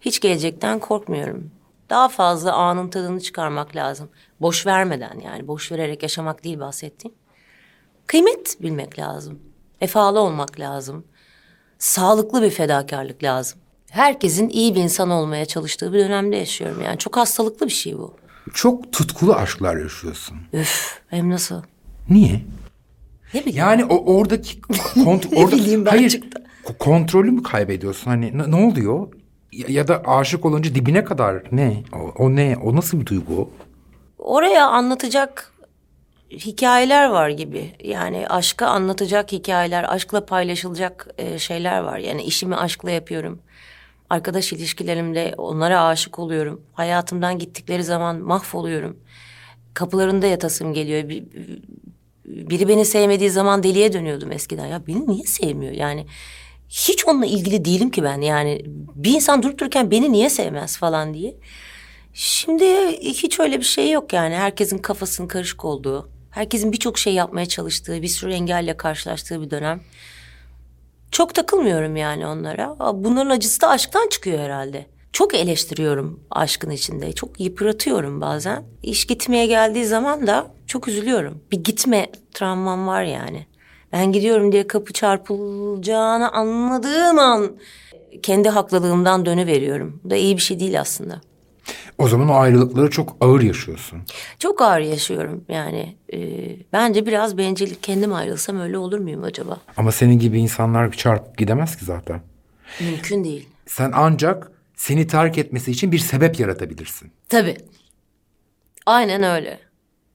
Hiç 0.00 0.20
gelecekten 0.20 0.78
korkmuyorum. 0.78 1.57
Daha 1.90 2.08
fazla 2.08 2.52
anın 2.52 2.88
tadını 2.88 3.20
çıkarmak 3.20 3.76
lazım. 3.76 4.08
Boş 4.40 4.66
vermeden 4.66 5.20
yani 5.24 5.48
boş 5.48 5.72
vererek 5.72 6.02
yaşamak 6.02 6.44
değil 6.44 6.60
bahsettiğim. 6.60 7.14
Kıymet 8.06 8.56
bilmek 8.62 8.98
lazım. 8.98 9.38
Vefalı 9.82 10.20
olmak 10.20 10.60
lazım. 10.60 11.04
Sağlıklı 11.78 12.42
bir 12.42 12.50
fedakarlık 12.50 13.22
lazım. 13.24 13.58
Herkesin 13.90 14.48
iyi 14.48 14.74
bir 14.74 14.80
insan 14.80 15.10
olmaya 15.10 15.44
çalıştığı 15.46 15.92
bir 15.92 15.98
dönemde 15.98 16.36
yaşıyorum. 16.36 16.82
Yani 16.84 16.98
çok 16.98 17.16
hastalıklı 17.16 17.66
bir 17.66 17.72
şey 17.72 17.98
bu. 17.98 18.14
Çok 18.54 18.92
tutkulu 18.92 19.34
aşklar 19.34 19.76
yaşıyorsun. 19.76 20.36
Üf 20.52 21.00
hem 21.08 21.30
nasıl? 21.30 21.62
Niye? 22.10 22.42
Ne 23.34 23.40
bileyim. 23.40 23.58
Yani 23.58 23.84
o 23.84 24.14
oradaki 24.14 24.60
kont 25.04 25.26
orada 25.36 25.90
hayır 25.90 26.10
çıktı. 26.10 26.42
kontrolü 26.78 27.30
mü 27.30 27.42
kaybediyorsun? 27.42 28.10
Hani 28.10 28.38
ne, 28.38 28.50
ne 28.50 28.56
oluyor? 28.66 29.08
Ya, 29.52 29.66
ya 29.68 29.88
da 29.88 30.02
aşık 30.04 30.44
olunca 30.44 30.74
dibine 30.74 31.04
kadar 31.04 31.42
ne? 31.52 31.82
O, 31.92 32.24
o 32.24 32.36
ne? 32.36 32.56
O 32.64 32.76
nasıl 32.76 33.00
bir 33.00 33.06
duygu? 33.06 33.50
Oraya 34.18 34.66
anlatacak 34.66 35.52
hikayeler 36.30 37.08
var 37.08 37.28
gibi. 37.28 37.72
Yani 37.84 38.28
aşkı 38.28 38.66
anlatacak 38.66 39.32
hikayeler, 39.32 39.94
aşkla 39.94 40.26
paylaşılacak 40.26 41.08
e, 41.18 41.38
şeyler 41.38 41.80
var. 41.80 41.98
Yani 41.98 42.22
işimi 42.22 42.56
aşkla 42.56 42.90
yapıyorum. 42.90 43.38
Arkadaş 44.10 44.52
ilişkilerimde 44.52 45.34
onlara 45.38 45.84
aşık 45.84 46.18
oluyorum. 46.18 46.62
Hayatımdan 46.72 47.38
gittikleri 47.38 47.84
zaman 47.84 48.16
mahvoluyorum. 48.16 48.96
Kapılarında 49.74 50.26
yatasım 50.26 50.74
geliyor. 50.74 51.08
Bir, 51.08 51.24
biri 52.24 52.68
beni 52.68 52.84
sevmediği 52.84 53.30
zaman 53.30 53.62
deliye 53.62 53.92
dönüyordum 53.92 54.32
eskiden. 54.32 54.66
Ya 54.66 54.86
beni 54.86 55.08
niye 55.08 55.24
sevmiyor? 55.24 55.72
Yani 55.72 56.06
hiç 56.68 57.06
onunla 57.06 57.26
ilgili 57.26 57.64
değilim 57.64 57.90
ki 57.90 58.02
ben. 58.02 58.20
Yani 58.20 58.62
bir 58.94 59.14
insan 59.14 59.42
durup 59.42 59.58
dururken 59.58 59.90
beni 59.90 60.12
niye 60.12 60.30
sevmez 60.30 60.76
falan 60.76 61.14
diye. 61.14 61.34
Şimdi 62.14 62.64
hiç 63.00 63.40
öyle 63.40 63.58
bir 63.58 63.64
şey 63.64 63.90
yok 63.90 64.12
yani. 64.12 64.34
Herkesin 64.34 64.78
kafasının 64.78 65.28
karışık 65.28 65.64
olduğu, 65.64 66.08
herkesin 66.30 66.72
birçok 66.72 66.98
şey 66.98 67.14
yapmaya 67.14 67.46
çalıştığı, 67.46 68.02
bir 68.02 68.08
sürü 68.08 68.32
engelle 68.32 68.76
karşılaştığı 68.76 69.42
bir 69.42 69.50
dönem. 69.50 69.80
Çok 71.10 71.34
takılmıyorum 71.34 71.96
yani 71.96 72.26
onlara. 72.26 72.76
Bunların 72.94 73.30
acısı 73.30 73.60
da 73.60 73.68
aşktan 73.68 74.08
çıkıyor 74.08 74.38
herhalde. 74.38 74.86
Çok 75.12 75.34
eleştiriyorum 75.34 76.20
aşkın 76.30 76.70
içinde. 76.70 77.12
Çok 77.12 77.40
yıpratıyorum 77.40 78.20
bazen. 78.20 78.64
İş 78.82 79.06
gitmeye 79.06 79.46
geldiği 79.46 79.84
zaman 79.84 80.26
da 80.26 80.54
çok 80.66 80.88
üzülüyorum. 80.88 81.42
Bir 81.52 81.64
gitme 81.64 82.06
travmam 82.34 82.86
var 82.86 83.02
yani. 83.02 83.46
Ben 83.92 84.12
gidiyorum 84.12 84.52
diye 84.52 84.66
kapı 84.66 84.92
çarpılacağını 84.92 86.32
anladığım 86.32 87.18
an 87.18 87.56
kendi 88.22 88.48
haklılığımdan 88.48 89.26
dönüveriyorum. 89.26 90.00
Bu 90.04 90.10
da 90.10 90.16
iyi 90.16 90.36
bir 90.36 90.42
şey 90.42 90.60
değil 90.60 90.80
aslında. 90.80 91.20
O 91.98 92.08
zaman 92.08 92.28
o 92.28 92.34
ayrılıkları 92.34 92.90
çok 92.90 93.16
ağır 93.20 93.40
yaşıyorsun. 93.40 93.98
Çok 94.38 94.62
ağır 94.62 94.80
yaşıyorum 94.80 95.44
yani. 95.48 95.96
E, 96.12 96.18
bence 96.72 97.06
biraz 97.06 97.38
bencillik. 97.38 97.82
Kendim 97.82 98.14
ayrılsam 98.14 98.60
öyle 98.60 98.78
olur 98.78 98.98
muyum 98.98 99.24
acaba? 99.24 99.60
Ama 99.76 99.92
senin 99.92 100.18
gibi 100.18 100.38
insanlar 100.38 100.92
çarpıp 100.92 101.38
gidemez 101.38 101.76
ki 101.76 101.84
zaten. 101.84 102.20
Mümkün 102.80 103.24
değil. 103.24 103.48
Sen 103.66 103.92
ancak 103.94 104.50
seni 104.76 105.06
terk 105.06 105.38
etmesi 105.38 105.70
için 105.70 105.92
bir 105.92 105.98
sebep 105.98 106.40
yaratabilirsin. 106.40 107.12
Tabii. 107.28 107.56
Aynen 108.86 109.22
öyle. 109.22 109.58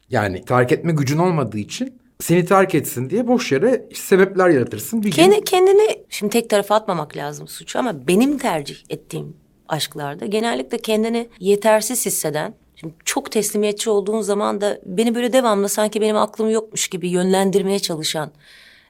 Yani 0.09 0.45
terk 0.45 0.71
etme 0.71 0.91
gücün 0.91 1.17
olmadığı 1.17 1.57
için 1.57 1.99
seni 2.23 2.45
terk 2.45 2.75
etsin 2.75 3.09
diye 3.09 3.27
boş 3.27 3.51
yere 3.51 3.85
sebepler 3.93 4.49
yaratırsın. 4.49 5.03
Bir 5.03 5.11
Kendi, 5.11 5.35
gün... 5.35 5.41
Kendini 5.41 6.05
şimdi 6.09 6.31
tek 6.31 6.49
tarafa 6.49 6.75
atmamak 6.75 7.17
lazım 7.17 7.47
suçu 7.47 7.79
ama 7.79 8.07
benim 8.07 8.37
tercih 8.37 8.75
ettiğim 8.89 9.37
aşklarda 9.67 10.25
genellikle 10.25 10.77
kendini 10.77 11.29
yetersiz 11.39 12.05
hisseden 12.05 12.53
Şimdi 12.75 12.93
çok 13.05 13.31
teslimiyetçi 13.31 13.89
olduğun 13.89 14.21
zaman 14.21 14.61
da 14.61 14.79
beni 14.85 15.15
böyle 15.15 15.33
devamlı 15.33 15.69
sanki 15.69 16.01
benim 16.01 16.17
aklım 16.17 16.49
yokmuş 16.49 16.87
gibi 16.87 17.09
yönlendirmeye 17.09 17.79
çalışan 17.79 18.31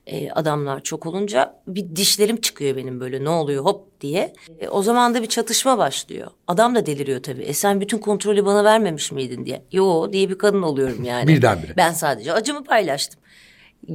e, 0.08 0.32
adamlar 0.32 0.84
çok 0.84 1.06
olunca 1.06 1.62
bir 1.68 1.96
dişlerim 1.96 2.42
çıkıyor 2.42 2.76
benim 2.76 3.00
böyle 3.00 3.24
ne 3.24 3.30
oluyor 3.30 3.66
hop 3.66 4.02
diye. 4.02 4.34
E, 4.60 4.68
o 4.68 4.82
zaman 4.84 5.14
da 5.14 5.22
bir 5.22 5.28
çatışma 5.28 5.78
başlıyor. 5.78 6.32
Adam 6.48 6.76
da 6.76 6.86
deliriyor 6.86 7.24
tabii. 7.24 7.42
E 7.42 7.54
sen 7.54 7.82
bütün 7.82 7.98
kontrolü 7.98 8.46
bana 8.46 8.64
vermemiş 8.64 9.12
miydin 9.12 9.46
diye. 9.46 9.64
Yo 9.72 10.14
diye 10.14 10.30
bir 10.30 10.38
kadın 10.38 10.62
oluyorum 10.62 11.04
yani. 11.04 11.28
Birdenbire. 11.28 11.74
Ben 11.78 11.92
sadece 11.92 12.34
acımı 12.34 12.64
paylaştım 12.64 13.20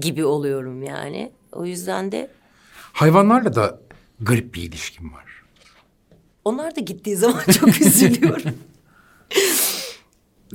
gibi 0.01 0.25
oluyorum 0.25 0.83
yani. 0.83 1.33
O 1.53 1.65
yüzden 1.65 2.13
de 2.13 2.31
Hayvanlarla 2.93 3.55
da 3.55 3.81
garip 4.21 4.55
bir 4.55 4.63
ilişkim 4.63 5.15
var. 5.15 5.25
Onlar 6.45 6.77
da 6.77 6.81
gittiği 6.81 7.17
zaman 7.17 7.43
çok 7.61 7.81
üzülüyorum. 7.81 8.55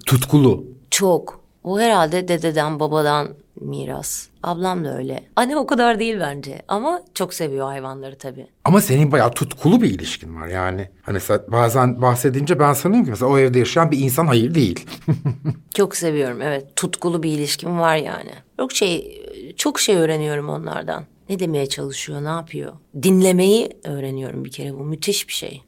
Tutkulu. 0.06 0.66
Çok. 0.92 1.43
O 1.64 1.80
herhalde 1.80 2.28
dededen 2.28 2.80
babadan 2.80 3.28
miras. 3.62 4.28
Ablam 4.44 4.86
da 4.86 4.98
öyle. 4.98 5.24
Annem 5.36 5.58
o 5.58 5.68
kadar 5.68 6.00
değil 6.00 6.20
bence 6.20 6.62
ama 6.68 7.02
çok 7.14 7.34
seviyor 7.34 7.68
hayvanları 7.68 8.18
tabii. 8.18 8.48
Ama 8.66 8.82
senin 8.82 9.12
bayağı 9.12 9.32
tutkulu 9.32 9.82
bir 9.82 9.90
ilişkin 9.90 10.42
var 10.42 10.48
yani. 10.48 10.90
Hani 11.02 11.14
mesela 11.14 11.44
bazen 11.48 12.02
bahsedince 12.02 12.60
ben 12.60 12.74
sanıyorum 12.74 13.06
ki 13.06 13.12
mesela 13.12 13.32
o 13.32 13.38
evde 13.38 13.60
yaşayan 13.60 13.92
bir 13.92 14.00
insan 14.00 14.28
hayır 14.28 14.56
değil. 14.56 14.86
Çok 15.76 15.96
seviyorum 15.96 16.42
evet. 16.42 16.76
Tutkulu 16.76 17.24
bir 17.24 17.32
ilişkim 17.32 17.80
var 17.80 17.96
yani. 17.96 18.32
Çok 18.58 18.72
şey 18.72 19.24
çok 19.58 19.80
şey 19.80 19.96
öğreniyorum 19.96 20.50
onlardan. 20.50 21.06
Ne 21.30 21.40
demeye 21.40 21.70
çalışıyor, 21.70 22.24
ne 22.24 22.28
yapıyor? 22.28 22.74
Dinlemeyi 23.04 23.70
öğreniyorum 23.84 24.46
bir 24.46 24.52
kere 24.52 24.74
bu 24.74 24.84
müthiş 24.84 25.28
bir 25.28 25.34
şey. 25.34 25.64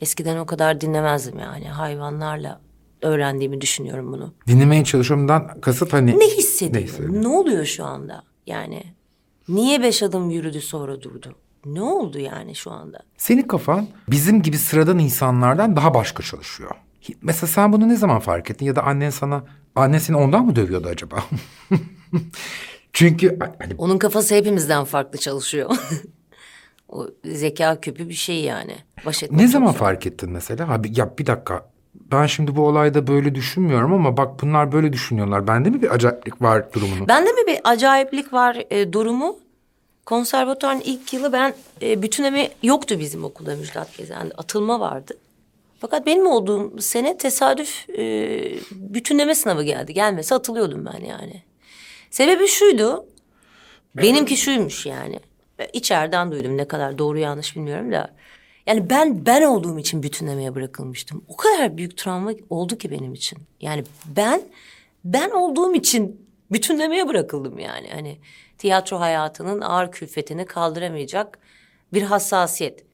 Eskiden 0.00 0.36
o 0.36 0.46
kadar 0.46 0.80
dinlemezdim 0.80 1.38
yani 1.38 1.68
hayvanlarla 1.68 2.60
öğrendiğimi 3.02 3.60
düşünüyorum 3.60 4.12
bunu. 4.12 4.34
Dinlemeye 4.46 4.84
çalışıyorumdan 4.84 5.60
kasıt 5.60 5.92
hani... 5.92 6.18
Ne 6.18 6.26
hissediyorum? 6.28 6.88
Neyse. 7.10 7.22
Ne 7.22 7.28
oluyor 7.28 7.64
şu 7.64 7.84
anda? 7.84 8.22
Yani 8.46 8.82
niye 9.48 9.82
beş 9.82 10.02
adım 10.02 10.30
yürüdü 10.30 10.60
sonra 10.60 11.02
durdu? 11.02 11.34
Ne 11.64 11.82
oldu 11.82 12.18
yani 12.18 12.54
şu 12.54 12.70
anda? 12.70 13.00
Senin 13.16 13.42
kafan 13.42 13.86
bizim 14.08 14.42
gibi 14.42 14.58
sıradan 14.58 14.98
insanlardan 14.98 15.76
daha 15.76 15.94
başka 15.94 16.22
çalışıyor. 16.22 16.70
Mesela 17.22 17.46
sen 17.46 17.72
bunu 17.72 17.88
ne 17.88 17.96
zaman 17.96 18.20
fark 18.20 18.50
ettin 18.50 18.66
ya 18.66 18.76
da 18.76 18.82
annen 18.82 19.10
sana 19.10 19.44
annen 19.76 19.98
seni 19.98 20.16
ondan 20.16 20.46
mı 20.46 20.56
dövüyordu 20.56 20.88
acaba? 20.88 21.24
Çünkü 22.92 23.38
hani 23.58 23.74
Onun 23.78 23.98
kafası 23.98 24.34
hepimizden 24.34 24.84
farklı 24.84 25.18
çalışıyor. 25.18 25.70
o 26.88 27.06
zeka 27.24 27.80
küpü 27.80 28.08
bir 28.08 28.14
şey 28.14 28.40
yani. 28.42 28.76
Baş 29.06 29.22
ne 29.30 29.48
zaman 29.48 29.72
fark 29.72 30.06
ettin 30.06 30.30
mesela? 30.30 30.68
Ha 30.68 30.84
bir- 30.84 30.96
ya 30.96 31.14
bir 31.18 31.26
dakika. 31.26 31.70
Ben 31.94 32.26
şimdi 32.26 32.56
bu 32.56 32.66
olayda 32.66 33.06
böyle 33.06 33.34
düşünmüyorum 33.34 33.92
ama 33.92 34.16
bak 34.16 34.42
bunlar 34.42 34.72
böyle 34.72 34.92
düşünüyorlar. 34.92 35.46
Bende 35.46 35.70
mi 35.70 35.82
bir 35.82 35.94
acayiplik 35.94 36.42
var 36.42 36.72
durumunu? 36.72 37.08
Bende 37.08 37.32
mi 37.32 37.46
bir 37.46 37.60
acayiplik 37.64 38.32
var 38.32 38.64
e, 38.70 38.92
durumu? 38.92 39.38
Konservatuarın 40.06 40.80
ilk 40.80 41.12
yılı 41.12 41.32
ben 41.32 41.54
e, 41.82 42.02
bütünleme 42.02 42.50
yoktu 42.62 42.98
bizim 42.98 43.24
okulda 43.24 43.56
Müjdat 43.56 43.96
Gezen'de. 43.96 44.34
Atılma 44.34 44.80
vardı. 44.80 45.14
Fakat 45.80 46.06
benim 46.06 46.26
olduğum 46.26 46.80
sene 46.80 47.18
tesadüf 47.18 47.90
e, 47.90 48.02
bütünleme 48.72 49.34
sınavı 49.34 49.62
geldi. 49.62 49.94
Gelmese 49.94 50.34
atılıyordum 50.34 50.86
ben 50.86 51.04
yani. 51.04 51.42
Sebebi 52.10 52.46
şuydu. 52.46 53.06
Benimki 53.96 54.36
şuymuş 54.36 54.86
yani. 54.86 55.20
İçeriden 55.72 56.32
duydum 56.32 56.56
ne 56.56 56.68
kadar 56.68 56.98
doğru 56.98 57.18
yanlış 57.18 57.56
bilmiyorum 57.56 57.92
da. 57.92 58.10
Yani 58.66 58.90
ben 58.90 59.26
ben 59.26 59.42
olduğum 59.42 59.78
için 59.78 60.02
bütünlemeye 60.02 60.54
bırakılmıştım. 60.54 61.24
O 61.28 61.36
kadar 61.36 61.76
büyük 61.76 61.96
travma 61.96 62.32
oldu 62.50 62.78
ki 62.78 62.90
benim 62.90 63.14
için. 63.14 63.38
Yani 63.60 63.84
ben 64.06 64.42
ben 65.04 65.30
olduğum 65.30 65.74
için 65.74 66.26
bütünlemeye 66.52 67.08
bırakıldım 67.08 67.58
yani. 67.58 67.88
Hani 67.92 68.18
tiyatro 68.58 69.00
hayatının 69.00 69.60
ağır 69.60 69.92
külfetini 69.92 70.46
kaldıramayacak 70.46 71.38
bir 71.92 72.02
hassasiyet. 72.02 72.84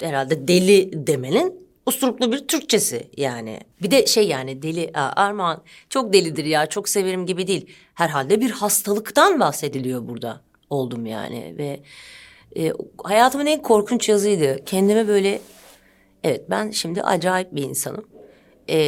Herhalde 0.00 0.48
deli 0.48 1.06
demenin 1.06 1.68
usturuplu 1.86 2.32
bir 2.32 2.38
Türkçesi 2.38 3.10
yani. 3.16 3.60
Bir 3.82 3.90
de 3.90 4.06
şey 4.06 4.28
yani 4.28 4.62
deli 4.62 4.90
Armağan 4.94 5.62
çok 5.88 6.12
delidir 6.12 6.44
ya 6.44 6.66
çok 6.66 6.88
severim 6.88 7.26
gibi 7.26 7.46
değil. 7.46 7.66
Herhalde 7.94 8.40
bir 8.40 8.50
hastalıktan 8.50 9.40
bahsediliyor 9.40 10.08
burada 10.08 10.40
oldum 10.70 11.06
yani 11.06 11.54
ve 11.58 11.80
e, 12.58 12.72
hayatımın 13.04 13.46
en 13.46 13.62
korkunç 13.62 14.08
yazıydı. 14.08 14.64
Kendime 14.66 15.08
böyle 15.08 15.40
evet 16.24 16.50
ben 16.50 16.70
şimdi 16.70 17.02
acayip 17.02 17.54
bir 17.54 17.62
insanım. 17.62 18.04
E, 18.70 18.78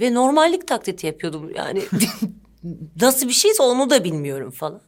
ve 0.00 0.14
normallik 0.14 0.68
taklidi 0.68 1.06
yapıyordum 1.06 1.52
yani. 1.54 1.82
Nasıl 3.00 3.28
bir 3.28 3.32
şeyse 3.32 3.62
onu 3.62 3.90
da 3.90 4.04
bilmiyorum 4.04 4.50
falan. 4.50 4.80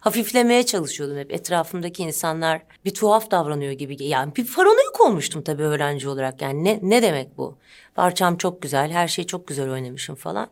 Hafiflemeye 0.00 0.66
çalışıyordum 0.66 1.18
hep. 1.18 1.32
Etrafımdaki 1.32 2.02
insanlar 2.02 2.62
bir 2.84 2.94
tuhaf 2.94 3.30
davranıyor 3.30 3.72
gibi. 3.72 4.04
Yani 4.04 4.36
bir 4.36 4.46
paranoyak 4.54 5.00
olmuştum 5.00 5.42
tabii 5.42 5.62
öğrenci 5.62 6.08
olarak. 6.08 6.42
Yani 6.42 6.64
ne, 6.64 6.78
ne 6.82 7.02
demek 7.02 7.38
bu? 7.38 7.58
Parçam 7.94 8.36
çok 8.36 8.62
güzel, 8.62 8.90
her 8.90 9.08
şeyi 9.08 9.26
çok 9.26 9.46
güzel 9.46 9.70
oynamışım 9.70 10.14
falan. 10.14 10.48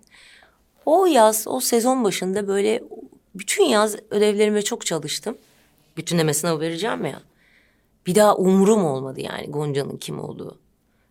O 0.87 1.06
yaz, 1.06 1.44
o 1.46 1.61
sezon 1.61 2.04
başında 2.04 2.48
böyle 2.48 2.83
bütün 3.35 3.64
yaz 3.64 3.96
ödevlerime 4.11 4.62
çok 4.62 4.87
çalıştım. 4.87 5.38
Bütünleme 5.96 6.35
sınavı 6.35 6.61
vereceğim 6.61 7.05
ya. 7.05 7.22
Bir 8.07 8.14
daha 8.14 8.37
umurum 8.37 8.85
olmadı 8.85 9.20
yani 9.20 9.46
Gonca'nın 9.46 9.96
kim 9.96 10.20
olduğu. 10.20 10.59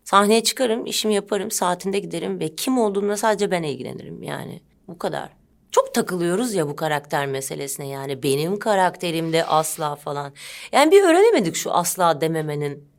Sahneye 0.03 0.43
çıkarım, 0.43 0.85
işimi 0.85 1.13
yaparım, 1.13 1.51
saatinde 1.51 1.99
giderim 1.99 2.39
ve 2.39 2.55
kim 2.55 2.77
olduğumla 2.77 3.17
sadece 3.17 3.51
ben 3.51 3.63
ilgilenirim 3.63 4.23
yani. 4.23 4.61
Bu 4.87 4.97
kadar. 4.97 5.29
Çok 5.71 5.93
takılıyoruz 5.93 6.53
ya 6.53 6.67
bu 6.69 6.75
karakter 6.75 7.27
meselesine 7.27 7.87
yani 7.87 8.23
benim 8.23 8.59
karakterimde 8.59 9.45
asla 9.45 9.95
falan. 9.95 10.33
Yani 10.71 10.91
bir 10.91 11.03
öğrenemedik 11.03 11.55
şu 11.55 11.71
asla 11.73 12.21
dememenin 12.21 12.89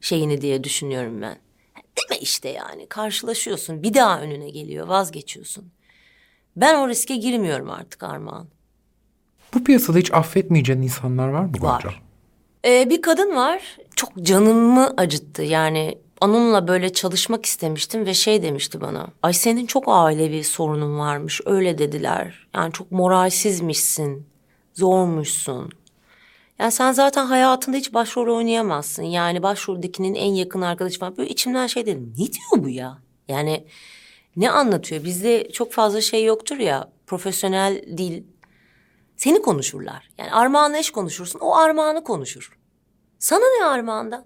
şeyini 0.00 0.40
diye 0.40 0.64
düşünüyorum 0.64 1.22
ben. 1.22 1.38
Deme 1.76 2.20
işte 2.20 2.48
yani 2.48 2.86
karşılaşıyorsun 2.86 3.82
bir 3.82 3.94
daha 3.94 4.20
önüne 4.20 4.50
geliyor 4.50 4.88
vazgeçiyorsun. 4.88 5.72
Ben 6.56 6.74
o 6.74 6.88
riske 6.88 7.16
girmiyorum 7.16 7.70
artık 7.70 8.02
Armağan. 8.02 8.48
Bu 9.54 9.64
piyasada 9.64 9.98
hiç 9.98 10.12
affetmeyeceğin 10.14 10.82
insanlar 10.82 11.28
var 11.28 11.44
mı 11.44 11.52
Gonca? 11.52 11.88
Var. 11.88 12.02
Ee, 12.64 12.90
bir 12.90 13.02
kadın 13.02 13.36
var. 13.36 13.76
Çok 13.96 14.16
canımı 14.22 14.94
acıttı. 14.96 15.42
Yani 15.42 15.98
onunla 16.20 16.68
böyle 16.68 16.92
çalışmak 16.92 17.46
istemiştim 17.46 18.06
ve 18.06 18.14
şey 18.14 18.42
demişti 18.42 18.80
bana. 18.80 19.06
Ay 19.22 19.32
senin 19.32 19.66
çok 19.66 19.84
ailevi 19.86 20.44
sorunun 20.44 20.98
varmış. 20.98 21.40
Öyle 21.46 21.78
dediler. 21.78 22.48
Yani 22.54 22.72
çok 22.72 22.92
moralsizmişsin. 22.92 24.26
Zormuşsun. 24.74 25.70
Yani 26.58 26.72
sen 26.72 26.92
zaten 26.92 27.26
hayatında 27.26 27.76
hiç 27.76 27.94
başrol 27.94 28.36
oynayamazsın. 28.36 29.02
Yani 29.02 29.42
başroldekinin 29.42 30.14
en 30.14 30.32
yakın 30.32 30.60
arkadaşı 30.62 30.98
falan. 30.98 31.16
Böyle 31.16 31.30
içimden 31.30 31.66
şey 31.66 31.86
dedim. 31.86 32.12
Ne 32.18 32.24
diyor 32.24 32.64
bu 32.64 32.68
ya? 32.68 32.98
Yani 33.28 33.64
ne 34.36 34.50
anlatıyor? 34.50 35.04
Bizde 35.04 35.50
çok 35.52 35.72
fazla 35.72 36.00
şey 36.00 36.24
yoktur 36.24 36.56
ya. 36.56 36.88
Profesyonel 37.06 37.84
dil 37.96 38.22
seni 39.18 39.42
konuşurlar. 39.42 40.10
Yani 40.18 40.32
armağanla 40.32 40.78
eş 40.78 40.90
konuşursun, 40.90 41.40
o 41.40 41.56
armağanı 41.56 42.04
konuşur. 42.04 42.58
Sana 43.18 43.44
ne 43.58 43.64
armağandan? 43.64 44.24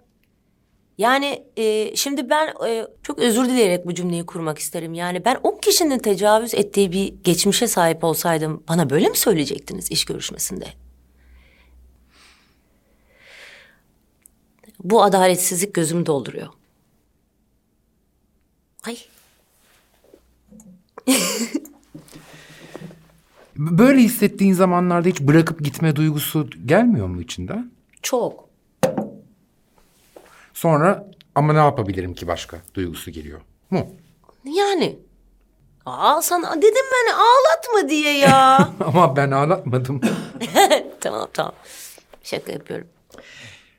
Yani 0.99 1.47
e, 1.57 1.97
şimdi 1.97 2.31
ben 2.31 2.55
e, 2.67 2.87
çok 3.03 3.19
özür 3.19 3.45
dileyerek 3.45 3.87
bu 3.87 3.95
cümleyi 3.95 4.27
kurmak 4.27 4.59
isterim. 4.59 4.95
Yani 4.95 5.25
ben 5.25 5.41
o 5.43 5.59
kişinin 5.59 5.99
tecavüz 5.99 6.55
ettiği 6.55 6.93
bir 6.93 7.15
geçmişe 7.25 7.69
sahip 7.69 8.05
olsaydım 8.05 8.65
bana 8.69 8.91
böyle 8.91 9.09
mi 9.09 9.17
söyleyecektiniz 9.17 9.91
iş 9.91 10.05
görüşmesinde? 10.05 10.67
Bu 14.79 15.03
adaletsizlik 15.03 15.75
gözümü 15.75 16.07
dolduruyor. 16.07 16.49
Ay 18.85 18.99
Böyle 23.57 24.01
hissettiğin 24.01 24.53
zamanlarda 24.53 25.09
hiç 25.09 25.21
bırakıp 25.21 25.65
gitme 25.65 25.97
duygusu 25.97 26.51
gelmiyor 26.67 27.07
mu 27.07 27.21
içinden? 27.21 27.71
çok. 28.03 28.49
Sonra 30.55 31.07
ama 31.35 31.53
ne 31.53 31.59
yapabilirim 31.59 32.15
ki 32.15 32.27
başka 32.27 32.57
duygusu 32.75 33.11
geliyor. 33.11 33.41
Mu? 33.71 33.87
Yani. 34.45 34.99
Aa 35.87 36.23
sana 36.23 36.57
dedim 36.57 36.85
ben 36.93 37.13
ağlatma 37.15 37.91
diye 37.91 38.19
ya. 38.19 38.69
ama 38.81 39.17
ben 39.17 39.31
ağlatmadım. 39.31 40.01
tamam 41.01 41.29
tamam. 41.33 41.53
Şaka 42.23 42.53
yapıyorum. 42.53 42.87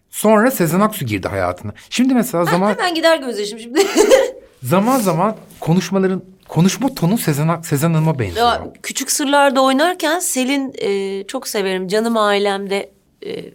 Sonra 0.09 0.51
Sezen 0.51 0.79
Aksu 0.79 1.05
girdi 1.05 1.27
hayatına. 1.27 1.73
Şimdi 1.89 2.13
mesela 2.13 2.45
zaman 2.45 2.69
Hemen 2.69 2.95
gider 2.95 3.17
gözyaşım 3.17 3.59
şimdi. 3.59 3.79
zaman 4.63 4.99
zaman 4.99 5.35
konuşmaların 5.59 6.23
konuşma 6.47 6.95
tonu 6.95 7.17
Sezen 7.17 7.61
Sezen 7.61 7.93
Hanım'a 7.93 8.19
benziyor. 8.19 8.47
ya, 8.47 8.73
küçük 8.83 9.11
sırlarda 9.11 9.61
oynarken 9.63 10.19
Selin 10.19 10.73
e, 10.77 11.23
çok 11.27 11.47
severim. 11.47 11.87
Canım 11.87 12.17
ailemde 12.17 12.91
e, 13.25 13.53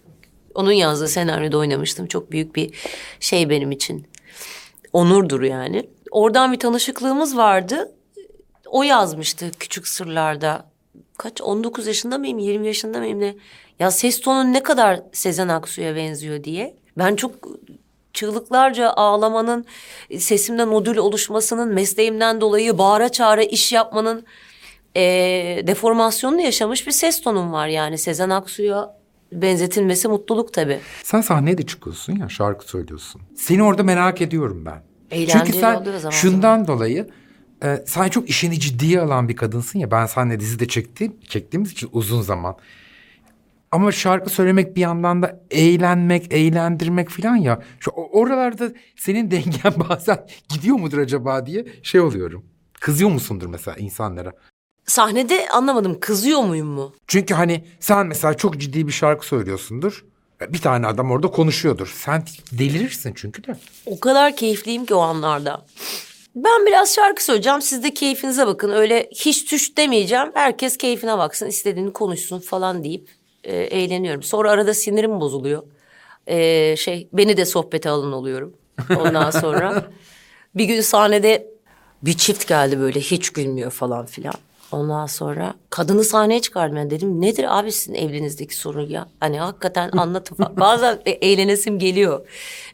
onun 0.55 0.73
yazdığı 0.73 1.09
senaryoda 1.09 1.59
oynamıştım. 1.59 2.07
Çok 2.07 2.33
büyük 2.33 2.57
bir 2.57 2.75
şey 3.21 3.51
benim 3.51 3.71
için. 3.71 4.07
Onurdur 4.93 5.43
yani. 5.43 5.89
Oradan 6.11 6.53
bir 6.53 6.59
tanışıklığımız 6.59 7.37
vardı. 7.37 7.93
O 8.67 8.83
yazmıştı 8.83 9.51
küçük 9.59 9.89
sırlarda. 9.89 10.71
Kaç 11.19 11.41
19 11.41 11.87
yaşında 11.87 12.19
mıyım 12.19 12.39
20 12.39 12.67
yaşında 12.67 12.99
mıyım 12.99 13.21
ne? 13.21 13.35
Ya 13.79 13.91
ses 13.91 14.21
tonun 14.21 14.53
ne 14.53 14.63
kadar 14.63 15.01
Sezen 15.13 15.49
Aksu'ya 15.49 15.97
benziyor 15.97 16.45
diye. 16.45 16.77
Ben 16.99 17.17
çok 17.17 17.35
çığlıklarca 18.19 18.91
ağlamanın, 18.91 19.65
sesimden 20.19 20.71
nodül 20.71 20.97
oluşmasının, 20.97 21.75
mesleğimden 21.75 22.41
dolayı 22.41 22.79
bağıra 22.79 23.09
çağıra 23.09 23.43
iş 23.43 23.73
yapmanın 23.73 24.25
eee 24.95 25.67
deformasyonunu 25.67 26.41
yaşamış 26.41 26.87
bir 26.87 26.93
ses 26.93 27.21
tonum 27.21 27.53
var 27.53 27.69
yani. 27.69 27.99
Sezen 27.99 28.31
Aksu'ya 28.31 28.95
benzetilmesi 29.33 30.09
mutluluk 30.09 30.53
tabii. 30.53 30.81
Sen 31.03 31.21
sahneye 31.21 31.59
de 31.59 31.67
çıkıyorsun 31.67 32.17
ya 32.17 32.29
şarkı 32.29 32.69
söylüyorsun. 32.69 33.21
Seni 33.37 33.63
orada 33.63 33.83
merak 33.83 34.21
ediyorum 34.21 34.65
ben. 34.67 34.83
Eğlenceli 35.11 35.39
Çünkü 35.39 35.53
sen 35.53 35.85
zaman 35.99 36.11
şundan 36.11 36.67
dolayı 36.67 37.09
e, 37.65 37.83
sen 37.87 38.09
çok 38.09 38.29
işini 38.29 38.61
ciddiye 38.61 39.01
alan 39.01 39.29
bir 39.29 39.37
kadınsın 39.37 39.79
ya. 39.79 39.91
Ben 39.91 40.07
seninle 40.07 40.41
dizide 40.41 40.69
çektiğim, 40.69 41.17
çektiğimiz 41.29 41.73
için 41.73 41.89
uzun 41.93 42.23
zaman. 42.23 42.57
Ama 43.71 43.93
şarkı 43.93 44.31
söylemek 44.31 44.77
bir 44.77 44.81
yandan 44.81 45.23
da 45.23 45.41
eğlenmek, 45.51 46.33
eğlendirmek 46.33 47.09
falan 47.09 47.37
ya. 47.37 47.63
Şu 47.81 47.91
oralarda 47.91 48.73
senin 48.97 49.31
dengen 49.31 49.89
bazen 49.89 50.27
gidiyor 50.49 50.77
mudur 50.77 50.99
acaba 50.99 51.47
diye 51.47 51.67
şey 51.83 52.01
oluyorum. 52.01 52.45
Kızıyor 52.81 53.11
musundur 53.11 53.47
mesela 53.47 53.77
insanlara? 53.77 54.33
Sahnede 54.87 55.49
anlamadım 55.49 56.01
kızıyor 56.01 56.41
muyum 56.41 56.69
mu? 56.69 56.95
Çünkü 57.07 57.35
hani 57.35 57.65
sen 57.81 58.07
mesela 58.07 58.35
çok 58.35 58.59
ciddi 58.59 58.87
bir 58.87 58.93
şarkı 58.93 59.27
söylüyorsundur. 59.27 60.05
Bir 60.49 60.59
tane 60.59 60.87
adam 60.87 61.11
orada 61.11 61.27
konuşuyordur. 61.27 61.93
Sen 61.95 62.25
delirirsin 62.53 63.13
çünkü 63.17 63.45
de. 63.45 63.57
O 63.87 64.01
kadar 64.01 64.37
keyifliyim 64.37 64.87
ki 64.87 64.95
o 64.95 65.01
anlarda. 65.01 65.67
Ben 66.35 66.67
biraz 66.67 66.95
şarkı 66.95 67.25
söyleyeceğim. 67.25 67.63
Siz 67.63 67.83
de 67.83 67.95
keyfinize 67.95 68.47
bakın. 68.47 68.71
Öyle 68.71 69.09
hiç 69.15 69.45
tüş 69.45 69.77
demeyeceğim. 69.77 70.31
Herkes 70.35 70.77
keyfine 70.77 71.19
baksın. 71.19 71.47
istediğini 71.47 71.93
konuşsun 71.93 72.39
falan 72.39 72.85
deyip 72.85 73.18
e, 73.45 73.57
eğleniyorum. 73.57 74.23
Sonra 74.23 74.51
arada 74.51 74.75
sinirim 74.75 75.21
bozuluyor. 75.21 75.63
E, 76.27 76.77
şey 76.77 77.09
beni 77.13 77.37
de 77.37 77.45
sohbete 77.45 77.91
alın 77.91 78.13
oluyorum. 78.13 78.55
Ondan 78.97 79.31
sonra 79.31 79.85
bir 80.55 80.65
gün 80.65 80.81
sahnede 80.81 81.47
bir 82.03 82.13
çift 82.13 82.49
geldi 82.49 82.81
böyle 82.81 83.01
hiç 83.01 83.31
gülmüyor 83.31 83.71
falan 83.71 84.07
filan. 84.07 84.35
Ondan 84.73 85.07
sonra 85.07 85.55
kadını 85.71 86.05
sahneye 86.05 86.41
çıkardım 86.41 86.77
ben 86.77 86.91
dedim 86.91 87.21
nedir 87.21 87.59
abi 87.59 87.73
sizin 87.73 87.95
evliliğinizdeki 87.95 88.57
sorun 88.57 88.89
ya? 88.89 89.09
Hani 89.21 89.39
hakikaten 89.41 89.91
anlatın 89.97 90.37
falan. 90.37 90.57
Bazen 90.61 91.01
e- 91.07 91.11
eğlenesim 91.11 91.79
geliyor. 91.79 92.27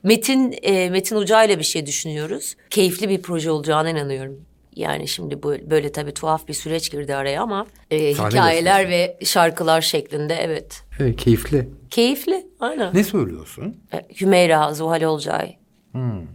Metin 0.02 0.58
e, 0.62 0.90
Metin 0.90 1.16
Uca 1.16 1.44
ile 1.44 1.58
bir 1.58 1.64
şey 1.64 1.86
düşünüyoruz. 1.86 2.56
Keyifli 2.70 3.08
bir 3.08 3.22
proje 3.22 3.50
olacağına 3.50 3.90
inanıyorum. 3.90 4.40
Yani 4.76 5.08
şimdi 5.08 5.42
bu 5.42 5.54
böyle 5.70 5.92
tabii 5.92 6.14
tuhaf 6.14 6.48
bir 6.48 6.54
süreç 6.54 6.90
girdi 6.90 7.14
araya 7.14 7.42
ama 7.42 7.66
e, 7.90 8.14
Sahne 8.14 8.30
hikayeler 8.30 8.88
ve 8.88 9.18
şarkılar 9.24 9.80
şeklinde 9.80 10.34
evet. 10.34 10.82
Evet, 11.00 11.16
keyifli. 11.16 11.68
Keyifli 11.90 12.46
aynen. 12.60 12.94
Ne 12.94 13.04
söylüyorsun? 13.04 13.76
E, 13.92 14.20
Hümeyra, 14.20 14.74
Zuhal 14.74 15.02
Olcay, 15.02 15.56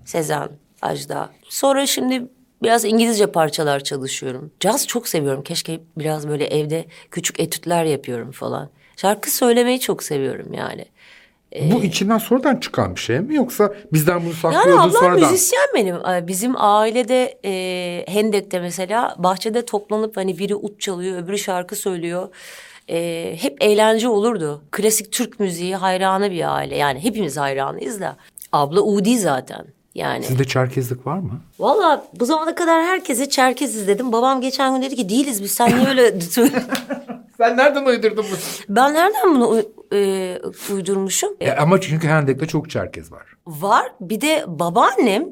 Sezen, 0.05 0.49
Ajda. 0.81 1.29
Sonra 1.49 1.85
şimdi 1.85 2.23
biraz 2.63 2.85
İngilizce 2.85 3.31
parçalar 3.31 3.83
çalışıyorum. 3.83 4.51
Caz 4.59 4.87
çok 4.87 5.07
seviyorum. 5.07 5.43
Keşke 5.43 5.79
biraz 5.97 6.27
böyle 6.27 6.45
evde 6.45 6.85
küçük 7.11 7.39
etütler 7.39 7.85
yapıyorum 7.85 8.31
falan. 8.31 8.69
Şarkı 8.97 9.31
söylemeyi 9.35 9.79
çok 9.79 10.03
seviyorum 10.03 10.53
yani. 10.53 10.85
Bu 11.71 11.83
içinden 11.83 12.17
sonradan 12.17 12.55
çıkan 12.57 12.95
bir 12.95 12.99
şey 12.99 13.19
mi 13.19 13.35
yoksa 13.35 13.73
bizden 13.93 14.19
bunu 14.19 14.25
Yani 14.25 14.35
saklıyordun 14.35 14.81
ablam 14.81 14.91
sonradan? 14.91 15.31
müzisyen 15.31 15.67
benim. 15.75 15.95
Ee, 15.95 16.27
Bizim 16.27 16.53
ailede 16.57 17.39
e, 17.45 18.05
Hendek'te 18.07 18.59
mesela 18.59 19.15
bahçede 19.17 19.65
toplanıp 19.65 20.17
hani 20.17 20.37
biri 20.39 20.55
ut 20.55 20.81
çalıyor, 20.81 21.23
öbürü 21.23 21.37
şarkı 21.37 21.75
söylüyor. 21.75 22.29
E, 22.89 23.35
hep 23.39 23.57
eğlence 23.63 24.09
olurdu. 24.09 24.61
Klasik 24.71 25.11
Türk 25.11 25.39
müziği 25.39 25.75
hayranı 25.75 26.31
bir 26.31 26.55
aile. 26.55 26.77
Yani 26.77 27.03
hepimiz 27.03 27.37
hayranıyız 27.37 28.01
da. 28.01 28.15
Abla 28.51 28.81
Udi 28.81 29.19
zaten. 29.19 29.65
Yani. 29.95 30.23
Sizde 30.23 30.43
çerkezlik 30.47 31.07
var 31.07 31.17
mı? 31.17 31.41
Valla 31.59 32.05
bu 32.19 32.25
zamana 32.25 32.55
kadar 32.55 32.83
herkese 32.83 33.29
Çerkeziz 33.29 33.87
dedim. 33.87 34.11
Babam 34.11 34.41
geçen 34.41 34.73
gün 34.75 34.81
dedi 34.81 34.95
ki 34.95 35.09
değiliz 35.09 35.43
biz 35.43 35.51
sen 35.51 35.77
niye 35.79 35.87
öyle... 35.89 36.13
Sen 37.37 37.57
nereden 37.57 37.85
uydurdun 37.85 38.25
bunu? 38.29 38.37
ben 38.69 38.93
nereden 38.93 39.35
bunu 39.35 39.61
e, 39.93 40.37
uydurmuşum? 40.73 41.29
E, 41.41 41.51
ama 41.51 41.81
çünkü 41.81 42.07
Hendek'te 42.07 42.45
çok 42.47 42.69
çerkez 42.69 43.11
var. 43.11 43.25
Var. 43.47 43.91
Bir 44.01 44.21
de 44.21 44.43
babaannem 44.47 45.25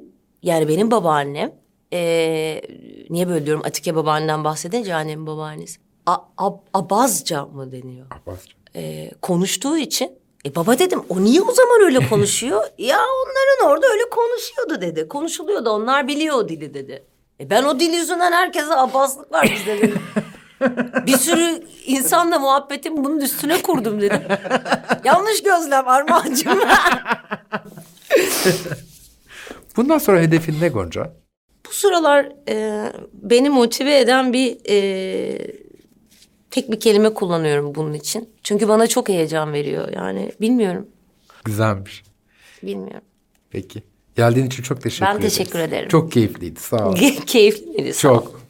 yani 0.43 0.67
benim 0.67 0.91
babaannem 0.91 1.51
eee, 1.91 2.61
niye 3.09 3.27
böyle 3.29 3.45
diyorum 3.45 3.63
Atike 3.65 3.95
babaannemden 3.95 4.43
bahsedince 4.43 4.95
annemin 4.95 5.27
babaannesi. 5.27 5.79
A, 6.05 6.15
ab- 6.37 6.59
abazca 6.73 7.45
mı 7.45 7.71
deniyor? 7.71 8.05
Abbasça. 8.11 8.53
Eee, 8.75 9.11
konuştuğu 9.21 9.77
için 9.77 10.11
e 10.45 10.55
baba 10.55 10.79
dedim 10.79 11.01
o 11.09 11.23
niye 11.23 11.41
o 11.41 11.51
zaman 11.51 11.81
öyle 11.81 12.07
konuşuyor? 12.09 12.63
ya 12.77 12.97
onların 12.99 13.71
orada 13.73 13.87
öyle 13.87 14.03
konuşuyordu 14.09 14.81
dedi. 14.81 15.07
Konuşuluyordu 15.07 15.69
onlar 15.69 16.07
biliyor 16.07 16.35
o 16.35 16.49
dili 16.49 16.73
dedi. 16.73 17.03
E 17.39 17.49
ben 17.49 17.63
o 17.63 17.79
dil 17.79 17.93
yüzünden 17.93 18.31
herkese 18.31 18.75
abazlık 18.75 19.31
var 19.31 19.49
bizde 19.55 19.77
dedim. 19.81 19.99
Bir 21.07 21.17
sürü 21.17 21.63
insanla 21.85 22.39
muhabbetim 22.39 23.03
bunun 23.05 23.19
üstüne 23.19 23.61
kurdum 23.61 24.01
dedim. 24.01 24.21
Yanlış 25.03 25.43
gözlem 25.43 25.87
Armağan'cığım. 25.87 26.59
Bundan 29.75 29.97
sonra 29.97 30.19
hedefin 30.21 30.61
ne 30.61 30.69
Gonca? 30.69 31.13
Bu 31.67 31.73
sıralar 31.73 32.31
e, 32.49 32.83
beni 33.13 33.49
motive 33.49 33.99
eden 33.99 34.33
bir 34.33 34.57
e, 34.69 35.37
tek 36.51 36.71
bir 36.71 36.79
kelime 36.79 37.13
kullanıyorum 37.13 37.75
bunun 37.75 37.93
için. 37.93 38.29
Çünkü 38.43 38.67
bana 38.67 38.87
çok 38.87 39.09
heyecan 39.09 39.53
veriyor. 39.53 39.87
Yani 39.93 40.31
bilmiyorum, 40.41 40.87
Güzelmiş. 41.45 42.03
bilmiyorum. 42.63 43.07
Peki. 43.49 43.83
Geldiğin 44.15 44.45
için 44.47 44.63
çok 44.63 44.81
teşekkür 44.81 45.05
Ben 45.05 45.11
ederim. 45.15 45.29
teşekkür 45.29 45.59
ederim. 45.59 45.89
Çok 45.89 46.11
keyifliydi. 46.11 46.59
Sağ 46.59 46.89
ol. 46.89 46.95
Keyifli 47.25 47.65
miydi? 47.67 47.93
Sağ 47.93 48.09
ol. 48.11 48.15
çok. 48.15 48.41